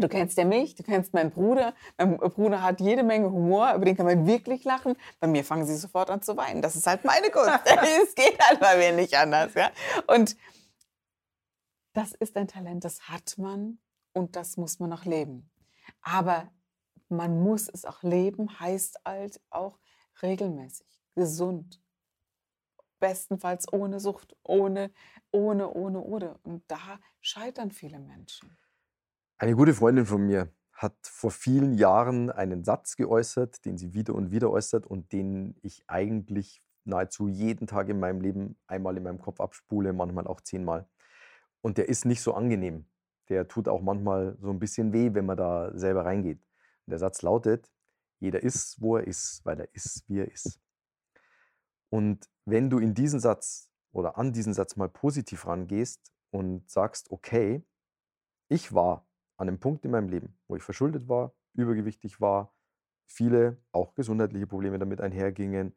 Du 0.00 0.06
kennst 0.06 0.38
ja 0.38 0.44
mich, 0.44 0.76
du 0.76 0.84
kennst 0.84 1.12
meinen 1.12 1.32
Bruder. 1.32 1.74
Mein 1.96 2.18
Bruder 2.18 2.62
hat 2.62 2.80
jede 2.80 3.02
Menge 3.02 3.32
Humor, 3.32 3.74
über 3.74 3.84
den 3.84 3.96
kann 3.96 4.06
man 4.06 4.28
wirklich 4.28 4.62
lachen. 4.62 4.94
Bei 5.18 5.26
mir 5.26 5.44
fangen 5.44 5.66
sie 5.66 5.76
sofort 5.76 6.08
an 6.08 6.22
zu 6.22 6.36
weinen. 6.36 6.62
Das 6.62 6.76
ist 6.76 6.86
halt 6.86 7.04
meine 7.04 7.30
Kunst. 7.30 7.48
es 8.04 8.14
geht 8.14 8.38
halt 8.40 8.60
bei 8.60 8.76
mir 8.76 8.92
nicht 8.92 9.16
anders. 9.16 9.54
Ja? 9.54 9.72
Und 10.06 10.36
das 11.94 12.12
ist 12.12 12.36
ein 12.36 12.46
Talent, 12.46 12.84
das 12.84 13.08
hat 13.08 13.38
man 13.38 13.80
und 14.12 14.36
das 14.36 14.56
muss 14.56 14.78
man 14.78 14.92
auch 14.92 15.04
leben. 15.04 15.50
Aber 16.00 16.48
man 17.08 17.40
muss 17.42 17.68
es 17.68 17.84
auch 17.84 18.02
leben, 18.02 18.60
heißt 18.60 19.00
halt 19.04 19.40
auch 19.50 19.78
regelmäßig, 20.22 21.02
gesund. 21.14 21.80
Bestenfalls 23.00 23.72
ohne 23.72 24.00
Sucht, 24.00 24.36
ohne, 24.42 24.90
ohne, 25.30 25.72
ohne, 25.72 26.00
ohne. 26.02 26.38
Und 26.42 26.64
da 26.68 26.98
scheitern 27.20 27.70
viele 27.70 28.00
Menschen. 28.00 28.58
Eine 29.38 29.54
gute 29.54 29.72
Freundin 29.72 30.04
von 30.04 30.26
mir 30.26 30.52
hat 30.72 30.96
vor 31.02 31.30
vielen 31.30 31.74
Jahren 31.74 32.30
einen 32.30 32.64
Satz 32.64 32.96
geäußert, 32.96 33.64
den 33.64 33.78
sie 33.78 33.94
wieder 33.94 34.14
und 34.14 34.32
wieder 34.32 34.50
äußert 34.50 34.86
und 34.86 35.12
den 35.12 35.56
ich 35.62 35.84
eigentlich 35.86 36.62
nahezu 36.84 37.28
jeden 37.28 37.66
Tag 37.66 37.88
in 37.88 38.00
meinem 38.00 38.20
Leben 38.20 38.56
einmal 38.66 38.96
in 38.96 39.02
meinem 39.02 39.20
Kopf 39.20 39.40
abspule, 39.40 39.92
manchmal 39.92 40.26
auch 40.26 40.40
zehnmal. 40.40 40.88
Und 41.60 41.78
der 41.78 41.88
ist 41.88 42.04
nicht 42.04 42.22
so 42.22 42.34
angenehm. 42.34 42.86
Der 43.28 43.46
tut 43.46 43.68
auch 43.68 43.82
manchmal 43.82 44.36
so 44.40 44.50
ein 44.50 44.58
bisschen 44.58 44.92
weh, 44.92 45.14
wenn 45.14 45.26
man 45.26 45.36
da 45.36 45.76
selber 45.76 46.04
reingeht. 46.04 46.40
Der 46.88 46.98
Satz 46.98 47.22
lautet, 47.22 47.70
jeder 48.18 48.42
ist, 48.42 48.80
wo 48.80 48.96
er 48.96 49.06
ist, 49.06 49.44
weil 49.44 49.60
er 49.60 49.74
ist, 49.74 50.08
wie 50.08 50.20
er 50.20 50.30
ist. 50.30 50.60
Und 51.90 52.28
wenn 52.44 52.70
du 52.70 52.78
in 52.78 52.94
diesen 52.94 53.20
Satz 53.20 53.70
oder 53.92 54.18
an 54.18 54.32
diesen 54.32 54.54
Satz 54.54 54.76
mal 54.76 54.88
positiv 54.88 55.46
rangehst 55.46 56.12
und 56.30 56.68
sagst, 56.68 57.10
okay, 57.10 57.64
ich 58.48 58.72
war 58.72 59.06
an 59.36 59.48
einem 59.48 59.60
Punkt 59.60 59.84
in 59.84 59.90
meinem 59.90 60.08
Leben, 60.08 60.38
wo 60.48 60.56
ich 60.56 60.62
verschuldet 60.62 61.08
war, 61.08 61.34
übergewichtig 61.54 62.20
war, 62.20 62.54
viele 63.06 63.62
auch 63.72 63.94
gesundheitliche 63.94 64.46
Probleme 64.46 64.78
damit 64.78 65.00
einhergingen, 65.00 65.76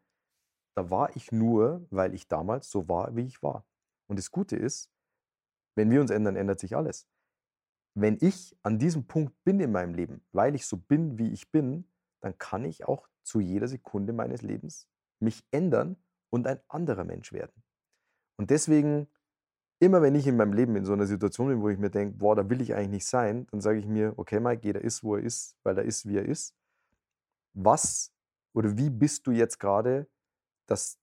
da 0.75 0.89
war 0.89 1.15
ich 1.15 1.31
nur, 1.31 1.85
weil 1.89 2.13
ich 2.13 2.27
damals 2.27 2.69
so 2.69 2.87
war, 2.87 3.15
wie 3.15 3.25
ich 3.25 3.43
war. 3.43 3.65
Und 4.07 4.17
das 4.17 4.31
Gute 4.31 4.55
ist, 4.55 4.89
wenn 5.75 5.91
wir 5.91 6.01
uns 6.01 6.11
ändern, 6.11 6.35
ändert 6.35 6.59
sich 6.59 6.75
alles 6.75 7.07
wenn 7.93 8.17
ich 8.21 8.57
an 8.63 8.79
diesem 8.79 9.05
Punkt 9.05 9.33
bin 9.43 9.59
in 9.59 9.71
meinem 9.71 9.93
Leben, 9.93 10.21
weil 10.31 10.55
ich 10.55 10.65
so 10.65 10.77
bin, 10.77 11.17
wie 11.17 11.31
ich 11.31 11.51
bin, 11.51 11.85
dann 12.21 12.37
kann 12.37 12.63
ich 12.63 12.85
auch 12.85 13.07
zu 13.23 13.39
jeder 13.39 13.67
Sekunde 13.67 14.13
meines 14.13 14.41
Lebens 14.41 14.87
mich 15.19 15.45
ändern 15.51 15.97
und 16.29 16.47
ein 16.47 16.59
anderer 16.67 17.03
Mensch 17.03 17.33
werden. 17.33 17.63
Und 18.37 18.49
deswegen, 18.49 19.07
immer 19.79 20.01
wenn 20.01 20.15
ich 20.15 20.25
in 20.25 20.37
meinem 20.37 20.53
Leben 20.53 20.75
in 20.75 20.85
so 20.85 20.93
einer 20.93 21.05
Situation 21.05 21.47
bin, 21.49 21.61
wo 21.61 21.69
ich 21.69 21.77
mir 21.77 21.89
denke, 21.89 22.17
boah, 22.17 22.35
da 22.35 22.49
will 22.49 22.61
ich 22.61 22.73
eigentlich 22.73 22.89
nicht 22.89 23.05
sein, 23.05 23.47
dann 23.51 23.61
sage 23.61 23.79
ich 23.79 23.85
mir, 23.85 24.13
okay, 24.17 24.39
Mike, 24.39 24.61
jeder 24.63 24.81
ist, 24.81 25.03
wo 25.03 25.15
er 25.15 25.23
ist, 25.23 25.57
weil 25.63 25.77
er 25.77 25.83
ist, 25.83 26.07
wie 26.07 26.17
er 26.17 26.25
ist. 26.25 26.55
Was 27.53 28.13
oder 28.53 28.77
wie 28.77 28.89
bist 28.89 29.27
du 29.27 29.31
jetzt 29.31 29.59
gerade, 29.59 30.07
dass 30.65 30.97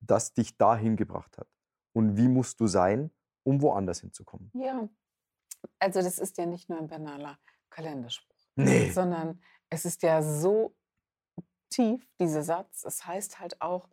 das 0.00 0.32
dich 0.32 0.56
dahin 0.56 0.96
gebracht 0.96 1.36
hat? 1.36 1.48
Und 1.92 2.16
wie 2.16 2.28
musst 2.28 2.60
du 2.60 2.66
sein, 2.66 3.10
um 3.42 3.60
woanders 3.60 4.00
hinzukommen? 4.00 4.50
Ja, 4.54 4.88
Also 5.78 6.02
das 6.02 6.18
ist 6.18 6.38
ja 6.38 6.46
nicht 6.46 6.68
nur 6.68 6.78
ein 6.78 6.88
banaler 6.88 7.38
Kalenderspruch, 7.70 8.36
Nee. 8.56 8.90
sondern 8.90 9.42
es 9.70 9.84
ist 9.84 10.02
ja 10.02 10.22
so 10.22 10.74
tief, 11.70 12.06
dieser 12.18 12.42
Satz. 12.42 12.84
Es 12.84 13.06
heißt 13.06 13.38
halt 13.40 13.60
auch, 13.62 13.88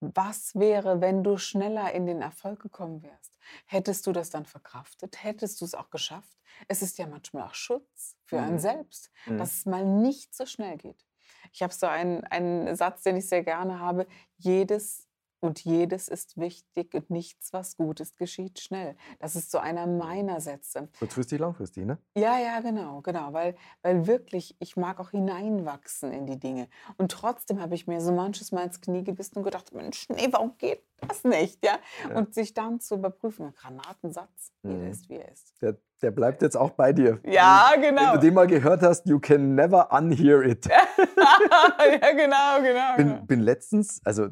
was 0.00 0.54
wäre, 0.54 1.00
wenn 1.00 1.24
du 1.24 1.38
schneller 1.38 1.92
in 1.92 2.06
den 2.06 2.20
Erfolg 2.20 2.60
gekommen 2.60 3.02
wärst? 3.02 3.38
Hättest 3.66 4.06
du 4.06 4.12
das 4.12 4.28
dann 4.30 4.44
verkraftet? 4.44 5.22
Hättest 5.22 5.60
du 5.60 5.64
es 5.64 5.74
auch 5.74 5.88
geschafft? 5.90 6.36
Es 6.68 6.82
ist 6.82 6.98
ja 6.98 7.06
manchmal 7.06 7.44
auch 7.44 7.54
Schutz 7.54 8.16
für 8.24 8.38
einen 8.40 8.54
Mhm. 8.54 8.58
selbst, 8.60 9.10
Mhm. 9.26 9.38
dass 9.38 9.52
es 9.54 9.66
mal 9.66 9.84
nicht 9.84 10.34
so 10.34 10.44
schnell 10.46 10.76
geht. 10.76 11.06
Ich 11.52 11.62
habe 11.62 11.72
so 11.72 11.86
einen, 11.86 12.24
einen 12.24 12.76
Satz, 12.76 13.02
den 13.04 13.16
ich 13.16 13.28
sehr 13.28 13.42
gerne 13.42 13.78
habe. 13.80 14.06
Jedes 14.36 15.05
und 15.40 15.64
jedes 15.64 16.08
ist 16.08 16.36
wichtig 16.38 16.94
und 16.94 17.10
nichts, 17.10 17.52
was 17.52 17.76
gut 17.76 18.00
ist, 18.00 18.16
geschieht 18.16 18.58
schnell. 18.58 18.96
Das 19.18 19.36
ist 19.36 19.50
so 19.50 19.58
einer 19.58 19.86
meiner 19.86 20.40
Sätze. 20.40 20.88
Kurzfristig, 20.98 21.38
langfristig, 21.38 21.84
ne? 21.84 21.98
Ja, 22.16 22.38
ja, 22.38 22.60
genau, 22.60 23.00
genau, 23.02 23.32
weil, 23.32 23.54
weil 23.82 24.06
wirklich, 24.06 24.56
ich 24.58 24.76
mag 24.76 24.98
auch 25.00 25.10
hineinwachsen 25.10 26.12
in 26.12 26.26
die 26.26 26.38
Dinge. 26.38 26.68
Und 26.96 27.12
trotzdem 27.12 27.60
habe 27.60 27.74
ich 27.74 27.86
mir 27.86 28.00
so 28.00 28.12
manches 28.12 28.52
Mal 28.52 28.64
ins 28.64 28.80
Knie 28.80 29.04
gebissen 29.04 29.38
und 29.38 29.44
gedacht, 29.44 29.72
Mensch, 29.74 30.08
nee, 30.08 30.28
warum 30.30 30.56
geht 30.58 30.82
das 31.06 31.24
nicht? 31.24 31.64
Ja? 31.64 31.78
Ja. 32.08 32.16
Und 32.16 32.34
sich 32.34 32.54
dann 32.54 32.80
zu 32.80 32.94
überprüfen, 32.96 33.52
Granatensatz, 33.54 34.52
jeder 34.62 34.76
Mhm. 34.76 34.90
ist, 34.90 35.08
wie 35.08 35.16
er 35.16 35.30
ist. 35.30 35.52
Der, 35.60 35.76
der 36.02 36.10
bleibt 36.10 36.42
jetzt 36.42 36.56
auch 36.56 36.70
bei 36.70 36.92
dir. 36.92 37.20
Ja, 37.24 37.70
Wenn 37.74 37.94
genau. 37.94 38.14
du 38.14 38.20
den 38.20 38.34
mal 38.34 38.46
gehört 38.46 38.82
hast, 38.82 39.06
you 39.06 39.18
can 39.20 39.54
never 39.54 39.92
unhear 39.92 40.42
it. 40.42 40.66
ja, 40.66 42.12
genau, 42.12 42.62
genau. 42.62 42.96
genau. 42.96 42.96
bin, 42.96 43.26
bin 43.26 43.40
letztens, 43.40 44.00
also 44.04 44.28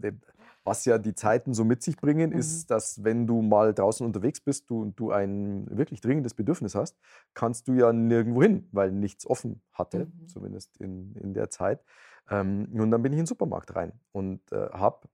was 0.64 0.84
ja 0.86 0.98
die 0.98 1.14
Zeiten 1.14 1.54
so 1.54 1.64
mit 1.64 1.82
sich 1.82 1.96
bringen, 1.96 2.30
Mhm. 2.30 2.36
ist, 2.38 2.70
dass 2.70 3.04
wenn 3.04 3.26
du 3.26 3.42
mal 3.42 3.74
draußen 3.74 4.04
unterwegs 4.06 4.40
bist 4.40 4.70
du, 4.70 4.80
und 4.82 4.98
du 4.98 5.10
ein 5.12 5.66
wirklich 5.76 6.00
dringendes 6.00 6.34
Bedürfnis 6.34 6.74
hast, 6.74 6.98
kannst 7.34 7.68
du 7.68 7.74
ja 7.74 7.92
nirgendwo 7.92 8.42
hin, 8.42 8.68
weil 8.72 8.90
nichts 8.92 9.26
offen 9.26 9.62
hatte, 9.72 10.06
Mhm. 10.06 10.28
zumindest 10.28 10.76
in, 10.78 11.14
in 11.16 11.34
der 11.34 11.50
Zeit. 11.50 11.84
Ähm, 12.30 12.68
und 12.72 12.90
dann 12.90 13.02
bin 13.02 13.12
ich 13.12 13.18
in 13.18 13.24
den 13.24 13.26
Supermarkt 13.26 13.76
rein 13.76 13.92
und 14.12 14.40
äh, 14.52 14.70
habe 14.70 15.08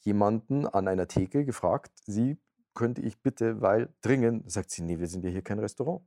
jemanden 0.00 0.66
an 0.66 0.88
einer 0.88 1.08
Theke 1.08 1.44
gefragt, 1.44 1.92
sie 2.06 2.38
könnte 2.74 3.00
ich 3.02 3.22
bitte, 3.22 3.60
weil 3.62 3.88
dringend, 4.02 4.50
sagt 4.50 4.70
sie, 4.70 4.82
nee, 4.82 4.98
wir 4.98 5.06
sind 5.06 5.24
ja 5.24 5.30
hier 5.30 5.42
kein 5.42 5.58
Restaurant. 5.60 6.02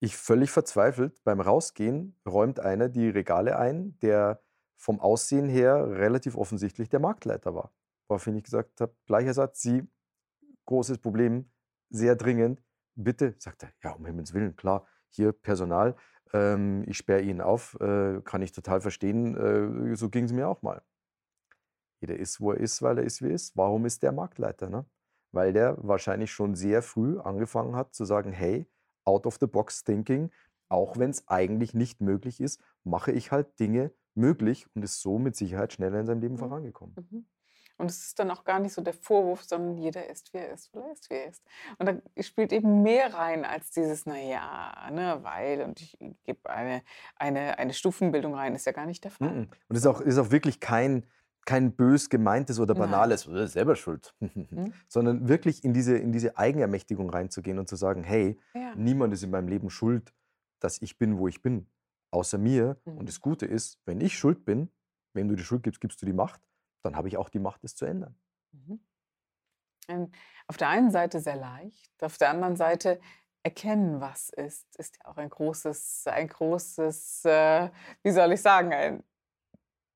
Ich 0.00 0.16
völlig 0.16 0.50
verzweifelt 0.50 1.22
beim 1.22 1.40
Rausgehen 1.40 2.16
räumt 2.26 2.58
einer 2.58 2.88
die 2.88 3.08
Regale 3.08 3.56
ein, 3.58 3.98
der 4.00 4.42
vom 4.82 4.98
Aussehen 4.98 5.48
her 5.48 5.90
relativ 5.90 6.36
offensichtlich 6.36 6.88
der 6.88 6.98
Marktleiter 6.98 7.54
war. 7.54 7.72
Woraufhin 8.08 8.34
ich 8.34 8.42
gesagt 8.42 8.80
habe, 8.80 8.92
gleicher 9.06 9.32
Satz, 9.32 9.62
Sie, 9.62 9.88
großes 10.66 10.98
Problem, 10.98 11.48
sehr 11.88 12.16
dringend, 12.16 12.60
bitte, 12.96 13.36
sagt 13.38 13.62
er, 13.62 13.72
ja, 13.84 13.92
um 13.92 14.04
Himmels 14.04 14.34
Willen, 14.34 14.56
klar, 14.56 14.84
hier 15.08 15.32
Personal, 15.32 15.94
ähm, 16.32 16.82
ich 16.88 16.96
sperre 16.96 17.22
Ihnen 17.22 17.40
auf, 17.40 17.78
äh, 17.80 18.22
kann 18.24 18.42
ich 18.42 18.50
total 18.50 18.80
verstehen, 18.80 19.36
äh, 19.36 19.94
so 19.94 20.10
ging 20.10 20.24
es 20.24 20.32
mir 20.32 20.48
auch 20.48 20.62
mal. 20.62 20.82
Jeder 22.00 22.16
ist, 22.16 22.40
wo 22.40 22.50
er 22.50 22.58
ist, 22.58 22.82
weil 22.82 22.98
er 22.98 23.04
ist, 23.04 23.22
wie 23.22 23.28
er 23.28 23.34
ist. 23.34 23.56
Warum 23.56 23.86
ist 23.86 24.02
der 24.02 24.10
Marktleiter? 24.10 24.68
Ne? 24.68 24.84
Weil 25.30 25.52
der 25.52 25.76
wahrscheinlich 25.78 26.32
schon 26.32 26.56
sehr 26.56 26.82
früh 26.82 27.20
angefangen 27.20 27.76
hat 27.76 27.94
zu 27.94 28.04
sagen, 28.04 28.32
hey, 28.32 28.68
out 29.04 29.26
of 29.26 29.38
the 29.38 29.46
box 29.46 29.84
thinking, 29.84 30.32
auch 30.68 30.98
wenn 30.98 31.10
es 31.10 31.28
eigentlich 31.28 31.72
nicht 31.72 32.00
möglich 32.00 32.40
ist, 32.40 32.60
mache 32.82 33.12
ich 33.12 33.30
halt 33.30 33.60
Dinge 33.60 33.92
möglich 34.14 34.66
und 34.74 34.82
ist 34.82 35.00
so 35.00 35.18
mit 35.18 35.36
Sicherheit 35.36 35.72
schneller 35.72 36.00
in 36.00 36.06
seinem 36.06 36.20
Leben 36.20 36.34
Mhm. 36.34 36.38
vorangekommen. 36.38 36.96
Mhm. 37.10 37.26
Und 37.78 37.90
es 37.90 38.04
ist 38.04 38.18
dann 38.18 38.30
auch 38.30 38.44
gar 38.44 38.60
nicht 38.60 38.74
so 38.74 38.82
der 38.82 38.92
Vorwurf, 38.92 39.42
sondern 39.44 39.76
jeder 39.78 40.08
ist, 40.08 40.32
wie 40.34 40.38
er 40.38 40.52
ist, 40.52 40.72
weil 40.74 40.82
er 40.84 40.92
ist, 40.92 41.10
wie 41.10 41.14
er 41.14 41.26
ist. 41.28 41.42
Und 41.78 41.86
da 41.88 42.22
spielt 42.22 42.52
eben 42.52 42.82
mehr 42.82 43.12
rein 43.14 43.44
als 43.44 43.70
dieses, 43.70 44.06
naja, 44.06 44.90
ne, 44.92 45.18
weil, 45.22 45.62
und 45.62 45.80
ich 45.80 45.96
gebe 46.24 46.48
eine, 46.50 46.82
eine, 47.16 47.58
eine 47.58 47.72
Stufenbildung 47.72 48.34
rein, 48.34 48.54
ist 48.54 48.66
ja 48.66 48.72
gar 48.72 48.86
nicht 48.86 49.02
der 49.04 49.10
Fall. 49.10 49.30
Mhm. 49.32 49.48
Und 49.68 49.76
es 49.76 49.78
ist 49.78 49.86
auch, 49.86 50.00
ist 50.00 50.18
auch 50.18 50.30
wirklich 50.30 50.60
kein, 50.60 51.06
kein 51.44 51.72
bös 51.74 52.08
gemeintes 52.08 52.60
oder 52.60 52.74
Nein. 52.74 52.82
banales, 52.90 53.26
"Äh, 53.26 53.48
selber 53.48 53.74
schuld, 53.74 54.14
Mhm. 54.20 54.72
sondern 54.86 55.26
wirklich 55.28 55.64
in 55.64 55.72
diese, 55.72 55.96
in 55.96 56.12
diese 56.12 56.36
Eigenermächtigung 56.36 57.10
reinzugehen 57.10 57.58
und 57.58 57.68
zu 57.68 57.76
sagen, 57.76 58.04
hey, 58.04 58.38
Ja. 58.54 58.74
niemand 58.76 59.12
ist 59.14 59.24
in 59.24 59.30
meinem 59.30 59.48
Leben 59.48 59.70
schuld, 59.70 60.12
dass 60.60 60.80
ich 60.82 60.98
bin, 60.98 61.18
wo 61.18 61.26
ich 61.26 61.42
bin, 61.42 61.66
außer 62.12 62.38
mir. 62.38 62.80
Mhm. 62.84 62.98
Und 62.98 63.08
das 63.08 63.20
Gute 63.20 63.46
ist, 63.46 63.80
wenn 63.84 64.00
ich 64.00 64.16
schuld 64.16 64.44
bin, 64.44 64.70
wenn 65.14 65.28
du 65.28 65.34
die 65.34 65.44
Schuld 65.44 65.62
gibst, 65.62 65.80
gibst 65.80 66.00
du 66.02 66.06
die 66.06 66.12
Macht, 66.12 66.40
dann 66.82 66.96
habe 66.96 67.08
ich 67.08 67.16
auch 67.16 67.28
die 67.28 67.38
Macht, 67.38 67.64
es 67.64 67.74
zu 67.74 67.84
ändern. 67.84 68.16
Mhm. 68.52 68.84
Ähm, 69.88 70.12
Auf 70.46 70.56
der 70.56 70.68
einen 70.68 70.90
Seite 70.90 71.20
sehr 71.20 71.36
leicht, 71.36 72.02
auf 72.02 72.18
der 72.18 72.30
anderen 72.30 72.56
Seite 72.56 73.00
erkennen, 73.42 74.00
was 74.00 74.28
ist, 74.30 74.76
ist 74.76 74.96
ja 74.98 75.10
auch 75.10 75.16
ein 75.16 75.28
großes, 75.28 76.06
ein 76.06 76.28
großes, 76.28 77.24
äh, 77.24 77.70
wie 78.02 78.10
soll 78.12 78.32
ich 78.32 78.40
sagen, 78.40 78.72
ein, 78.72 79.04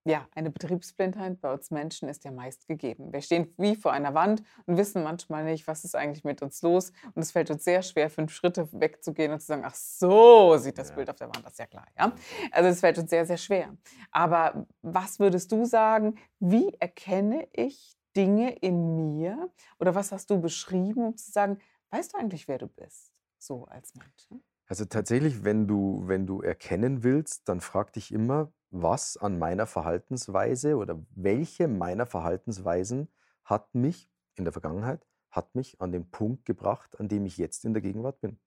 ja, 0.06 0.28
eine 0.36 0.50
Betriebsblindheit 0.50 1.40
bei 1.40 1.52
uns 1.52 1.72
Menschen 1.72 2.08
ist 2.08 2.24
ja 2.24 2.30
meist 2.30 2.68
gegeben. 2.68 3.12
Wir 3.12 3.20
stehen 3.20 3.52
wie 3.58 3.74
vor 3.74 3.92
einer 3.92 4.14
Wand 4.14 4.42
und 4.66 4.76
wissen 4.76 5.02
manchmal 5.02 5.42
nicht, 5.44 5.66
was 5.66 5.84
ist 5.84 5.96
eigentlich 5.96 6.22
mit 6.22 6.42
uns 6.42 6.62
los. 6.62 6.92
Und 7.14 7.22
es 7.22 7.32
fällt 7.32 7.50
uns 7.50 7.64
sehr 7.64 7.82
schwer, 7.82 8.08
fünf 8.08 8.32
Schritte 8.32 8.68
wegzugehen 8.72 9.32
und 9.32 9.40
zu 9.40 9.46
sagen, 9.46 9.62
ach 9.64 9.74
so 9.74 10.56
sieht 10.58 10.78
das 10.78 10.90
Ja. 10.90 10.94
Bild 10.94 11.10
auf 11.10 11.16
der 11.16 11.26
Wand, 11.26 11.44
das 11.44 11.54
ist 11.54 11.58
ja 11.58 11.66
klar. 11.66 11.86
Ja? 11.98 12.12
Also 12.52 12.68
es 12.68 12.80
fällt 12.80 12.98
uns 12.98 13.10
sehr, 13.10 13.26
sehr 13.26 13.36
schwer. 13.36 13.76
Aber 14.12 14.66
was 14.82 15.18
würdest 15.18 15.50
du 15.50 15.64
sagen, 15.64 16.14
wie 16.38 16.72
erkenne 16.78 17.48
ich 17.52 17.96
Dinge 18.14 18.52
in 18.52 18.94
mir? 18.94 19.50
Oder 19.80 19.96
was 19.96 20.12
hast 20.12 20.30
du 20.30 20.40
beschrieben, 20.40 21.04
um 21.04 21.16
zu 21.16 21.32
sagen, 21.32 21.58
weißt 21.90 22.14
du 22.14 22.18
eigentlich, 22.18 22.46
wer 22.46 22.58
du 22.58 22.68
bist? 22.68 23.12
So 23.38 23.64
als 23.64 23.92
Mensch. 23.96 24.40
Also 24.66 24.84
tatsächlich, 24.84 25.44
wenn 25.44 25.68
du, 25.68 26.02
wenn 26.06 26.26
du 26.26 26.42
erkennen 26.42 27.02
willst, 27.04 27.48
dann 27.48 27.60
frag 27.60 27.92
dich 27.92 28.12
immer, 28.12 28.52
was 28.70 29.16
an 29.16 29.38
meiner 29.38 29.66
Verhaltensweise 29.66 30.76
oder 30.76 31.00
welche 31.10 31.68
meiner 31.68 32.06
Verhaltensweisen 32.06 33.08
hat 33.44 33.74
mich 33.74 34.10
in 34.34 34.44
der 34.44 34.52
Vergangenheit, 34.52 35.06
hat 35.30 35.54
mich 35.54 35.80
an 35.80 35.92
den 35.92 36.10
Punkt 36.10 36.44
gebracht, 36.44 36.98
an 36.98 37.08
dem 37.08 37.26
ich 37.26 37.38
jetzt 37.38 37.64
in 37.64 37.74
der 37.74 37.82
Gegenwart 37.82 38.20
bin. 38.20 38.40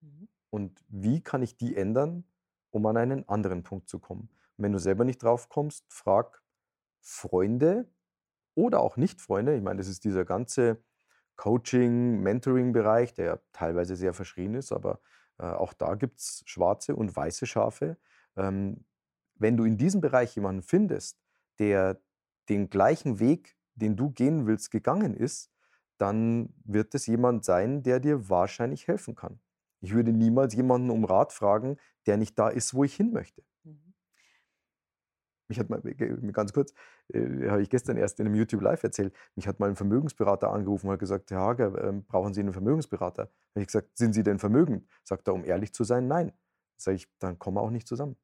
Mhm. 0.00 0.28
Und 0.50 0.84
wie 0.88 1.22
kann 1.22 1.42
ich 1.42 1.58
die 1.58 1.76
ändern, 1.76 2.24
um 2.70 2.86
an 2.86 2.96
einen 2.96 3.28
anderen 3.28 3.62
Punkt 3.62 3.88
zu 3.90 3.98
kommen? 3.98 4.30
Und 4.56 4.64
wenn 4.64 4.72
du 4.72 4.78
selber 4.78 5.04
nicht 5.04 5.22
drauf 5.22 5.50
kommst, 5.50 5.84
frag 5.88 6.42
Freunde 7.00 7.86
oder 8.54 8.80
auch 8.80 8.96
Nicht-Freunde. 8.96 9.54
Ich 9.54 9.62
meine, 9.62 9.78
das 9.78 9.88
ist 9.88 10.04
dieser 10.04 10.24
ganze 10.24 10.82
Coaching, 11.36 12.20
Mentoring-Bereich, 12.22 13.12
der 13.12 13.24
ja 13.26 13.38
teilweise 13.52 13.94
sehr 13.94 14.14
verschrien 14.14 14.54
ist, 14.54 14.72
aber 14.72 15.00
äh, 15.38 15.44
auch 15.44 15.72
da 15.72 15.94
gibt 15.94 16.20
es 16.20 16.42
schwarze 16.46 16.96
und 16.96 17.14
weiße 17.14 17.46
Schafe. 17.46 17.96
Ähm, 18.36 18.84
wenn 19.34 19.56
du 19.56 19.64
in 19.64 19.76
diesem 19.76 20.00
Bereich 20.00 20.34
jemanden 20.34 20.62
findest, 20.62 21.18
der 21.58 22.00
den 22.48 22.70
gleichen 22.70 23.18
Weg, 23.18 23.56
den 23.74 23.96
du 23.96 24.10
gehen 24.10 24.46
willst, 24.46 24.70
gegangen 24.70 25.14
ist, 25.14 25.50
dann 25.98 26.54
wird 26.64 26.94
es 26.94 27.06
jemand 27.06 27.44
sein, 27.44 27.82
der 27.82 28.00
dir 28.00 28.28
wahrscheinlich 28.28 28.86
helfen 28.86 29.14
kann. 29.14 29.40
Ich 29.80 29.94
würde 29.94 30.12
niemals 30.12 30.54
jemanden 30.54 30.90
um 30.90 31.04
Rat 31.04 31.32
fragen, 31.32 31.76
der 32.06 32.16
nicht 32.16 32.38
da 32.38 32.48
ist, 32.48 32.74
wo 32.74 32.84
ich 32.84 32.94
hin 32.94 33.12
möchte. 33.12 33.42
Mich 35.48 35.60
hat 35.60 35.70
mal, 35.70 35.80
ganz 35.80 36.52
kurz, 36.52 36.74
äh, 37.12 37.48
habe 37.48 37.62
ich 37.62 37.70
gestern 37.70 37.96
erst 37.96 38.18
in 38.18 38.26
einem 38.26 38.34
YouTube 38.34 38.62
Live 38.62 38.82
erzählt, 38.82 39.14
mich 39.36 39.46
hat 39.46 39.60
mal 39.60 39.68
ein 39.68 39.76
Vermögensberater 39.76 40.50
angerufen 40.50 40.86
und 40.86 40.92
hat 40.92 41.00
gesagt, 41.00 41.30
Herr 41.30 41.40
Hager, 41.40 41.84
ähm, 41.84 42.04
brauchen 42.04 42.34
Sie 42.34 42.40
einen 42.40 42.52
Vermögensberater? 42.52 43.22
Habe 43.22 43.60
ich 43.60 43.66
gesagt, 43.66 43.96
sind 43.96 44.12
Sie 44.12 44.22
denn 44.22 44.38
vermögend? 44.38 44.88
Sagt 45.04 45.28
er, 45.28 45.34
um 45.34 45.44
ehrlich 45.44 45.72
zu 45.72 45.84
sein, 45.84 46.08
nein. 46.08 46.32
Sage 46.76 46.96
ich, 46.96 47.08
dann 47.18 47.38
kommen 47.38 47.56
wir 47.56 47.62
auch 47.62 47.70
nicht 47.70 47.86
zusammen. 47.86 48.16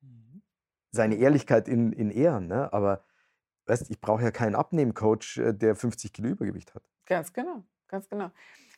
Mhm. 0.00 0.42
Seine 0.90 1.16
Ehrlichkeit 1.16 1.68
in, 1.68 1.92
in 1.92 2.10
Ehren, 2.10 2.46
ne? 2.46 2.72
aber 2.72 3.04
weißt, 3.66 3.90
ich 3.90 4.00
brauche 4.00 4.22
ja 4.22 4.30
keinen 4.30 4.54
Abnehmcoach, 4.54 5.38
äh, 5.38 5.52
der 5.52 5.74
50 5.74 6.12
Kilo 6.12 6.28
Übergewicht 6.28 6.74
hat. 6.74 6.82
Ganz 7.06 7.32
genau, 7.32 7.64
ganz 7.88 8.08
genau. 8.08 8.30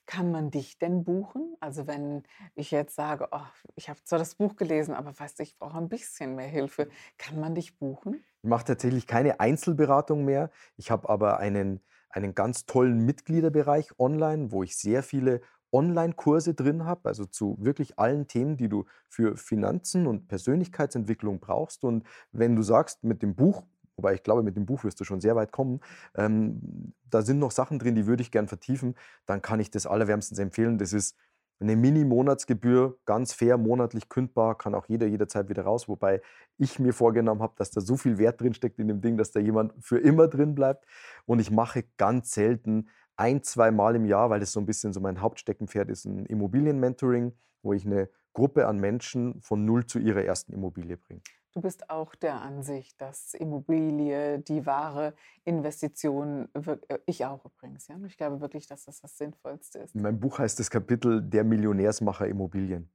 Kann 0.06 0.30
man 0.30 0.50
dich 0.50 0.78
denn 0.78 1.04
buchen? 1.04 1.56
Also 1.60 1.86
wenn 1.86 2.24
ich 2.54 2.70
jetzt 2.70 2.94
sage, 2.94 3.28
oh, 3.32 3.46
ich 3.74 3.88
habe 3.88 4.02
zwar 4.04 4.18
das 4.18 4.34
Buch 4.34 4.56
gelesen, 4.56 4.94
aber 4.94 5.18
weißt 5.18 5.38
du, 5.38 5.42
ich 5.42 5.56
brauche 5.56 5.78
ein 5.78 5.88
bisschen 5.88 6.34
mehr 6.34 6.48
Hilfe, 6.48 6.88
kann 7.16 7.40
man 7.40 7.54
dich 7.54 7.78
buchen? 7.78 8.22
Ich 8.42 8.48
mache 8.48 8.64
tatsächlich 8.64 9.06
keine 9.06 9.40
Einzelberatung 9.40 10.24
mehr. 10.24 10.50
Ich 10.76 10.90
habe 10.90 11.08
aber 11.08 11.38
einen, 11.38 11.80
einen 12.10 12.34
ganz 12.34 12.66
tollen 12.66 13.06
Mitgliederbereich 13.06 13.98
online, 13.98 14.52
wo 14.52 14.62
ich 14.62 14.76
sehr 14.76 15.02
viele 15.02 15.40
Online-Kurse 15.72 16.54
drin 16.54 16.84
habe, 16.84 17.08
also 17.08 17.24
zu 17.24 17.56
wirklich 17.58 17.98
allen 17.98 18.28
Themen, 18.28 18.56
die 18.56 18.68
du 18.68 18.84
für 19.08 19.36
Finanzen 19.36 20.06
und 20.06 20.28
Persönlichkeitsentwicklung 20.28 21.40
brauchst. 21.40 21.82
Und 21.82 22.04
wenn 22.30 22.54
du 22.54 22.62
sagst, 22.62 23.02
mit 23.02 23.22
dem 23.22 23.34
Buch, 23.34 23.64
wobei 23.96 24.14
ich 24.14 24.22
glaube, 24.22 24.42
mit 24.42 24.56
dem 24.56 24.66
Buch 24.66 24.84
wirst 24.84 25.00
du 25.00 25.04
schon 25.04 25.20
sehr 25.20 25.36
weit 25.36 25.52
kommen, 25.52 25.80
ähm, 26.16 26.94
da 27.10 27.22
sind 27.22 27.38
noch 27.38 27.50
Sachen 27.50 27.78
drin, 27.78 27.94
die 27.94 28.06
würde 28.06 28.22
ich 28.22 28.30
gern 28.30 28.48
vertiefen, 28.48 28.94
dann 29.26 29.42
kann 29.42 29.60
ich 29.60 29.70
das 29.70 29.86
allerwärmstens 29.86 30.38
empfehlen. 30.38 30.78
Das 30.78 30.92
ist 30.92 31.16
eine 31.60 31.76
Mini-Monatsgebühr, 31.76 32.98
ganz 33.04 33.32
fair, 33.32 33.56
monatlich 33.58 34.08
kündbar, 34.08 34.58
kann 34.58 34.74
auch 34.74 34.86
jeder 34.86 35.06
jederzeit 35.06 35.48
wieder 35.48 35.62
raus, 35.62 35.88
wobei 35.88 36.20
ich 36.58 36.78
mir 36.78 36.92
vorgenommen 36.92 37.42
habe, 37.42 37.54
dass 37.56 37.70
da 37.70 37.80
so 37.80 37.96
viel 37.96 38.18
Wert 38.18 38.40
drin 38.40 38.54
steckt 38.54 38.78
in 38.78 38.88
dem 38.88 39.00
Ding, 39.00 39.16
dass 39.16 39.30
da 39.30 39.40
jemand 39.40 39.72
für 39.80 39.98
immer 39.98 40.28
drin 40.28 40.54
bleibt. 40.54 40.84
Und 41.26 41.38
ich 41.38 41.50
mache 41.50 41.84
ganz 41.96 42.32
selten 42.32 42.88
ein, 43.16 43.42
zwei 43.42 43.70
Mal 43.70 43.94
im 43.96 44.04
Jahr, 44.04 44.30
weil 44.30 44.40
das 44.40 44.52
so 44.52 44.60
ein 44.60 44.66
bisschen 44.66 44.92
so 44.92 45.00
mein 45.00 45.20
Hauptsteckenpferd 45.20 45.88
ist, 45.90 46.04
ein 46.04 46.26
Immobilienmentoring, 46.26 47.32
wo 47.62 47.72
ich 47.72 47.86
eine 47.86 48.08
Gruppe 48.32 48.66
an 48.66 48.78
Menschen 48.78 49.40
von 49.40 49.64
null 49.64 49.86
zu 49.86 50.00
ihrer 50.00 50.24
ersten 50.24 50.52
Immobilie 50.52 50.96
bringe. 50.96 51.22
Du 51.54 51.60
bist 51.60 51.88
auch 51.88 52.16
der 52.16 52.42
Ansicht, 52.42 53.00
dass 53.00 53.32
Immobilie 53.32 54.40
die 54.40 54.66
wahre 54.66 55.14
Investition, 55.44 56.48
äh, 56.52 56.98
ich 57.06 57.24
auch 57.24 57.44
übrigens, 57.44 57.86
ja. 57.86 57.96
Ich 58.06 58.16
glaube 58.16 58.40
wirklich, 58.40 58.66
dass 58.66 58.84
das 58.86 59.00
das 59.00 59.16
Sinnvollste 59.16 59.78
ist. 59.78 59.94
In 59.94 60.02
meinem 60.02 60.18
Buch 60.18 60.40
heißt 60.40 60.58
das 60.58 60.68
Kapitel 60.68 61.22
Der 61.22 61.44
Millionärsmacher 61.44 62.26
Immobilien. 62.26 62.90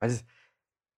Also, 0.00 0.22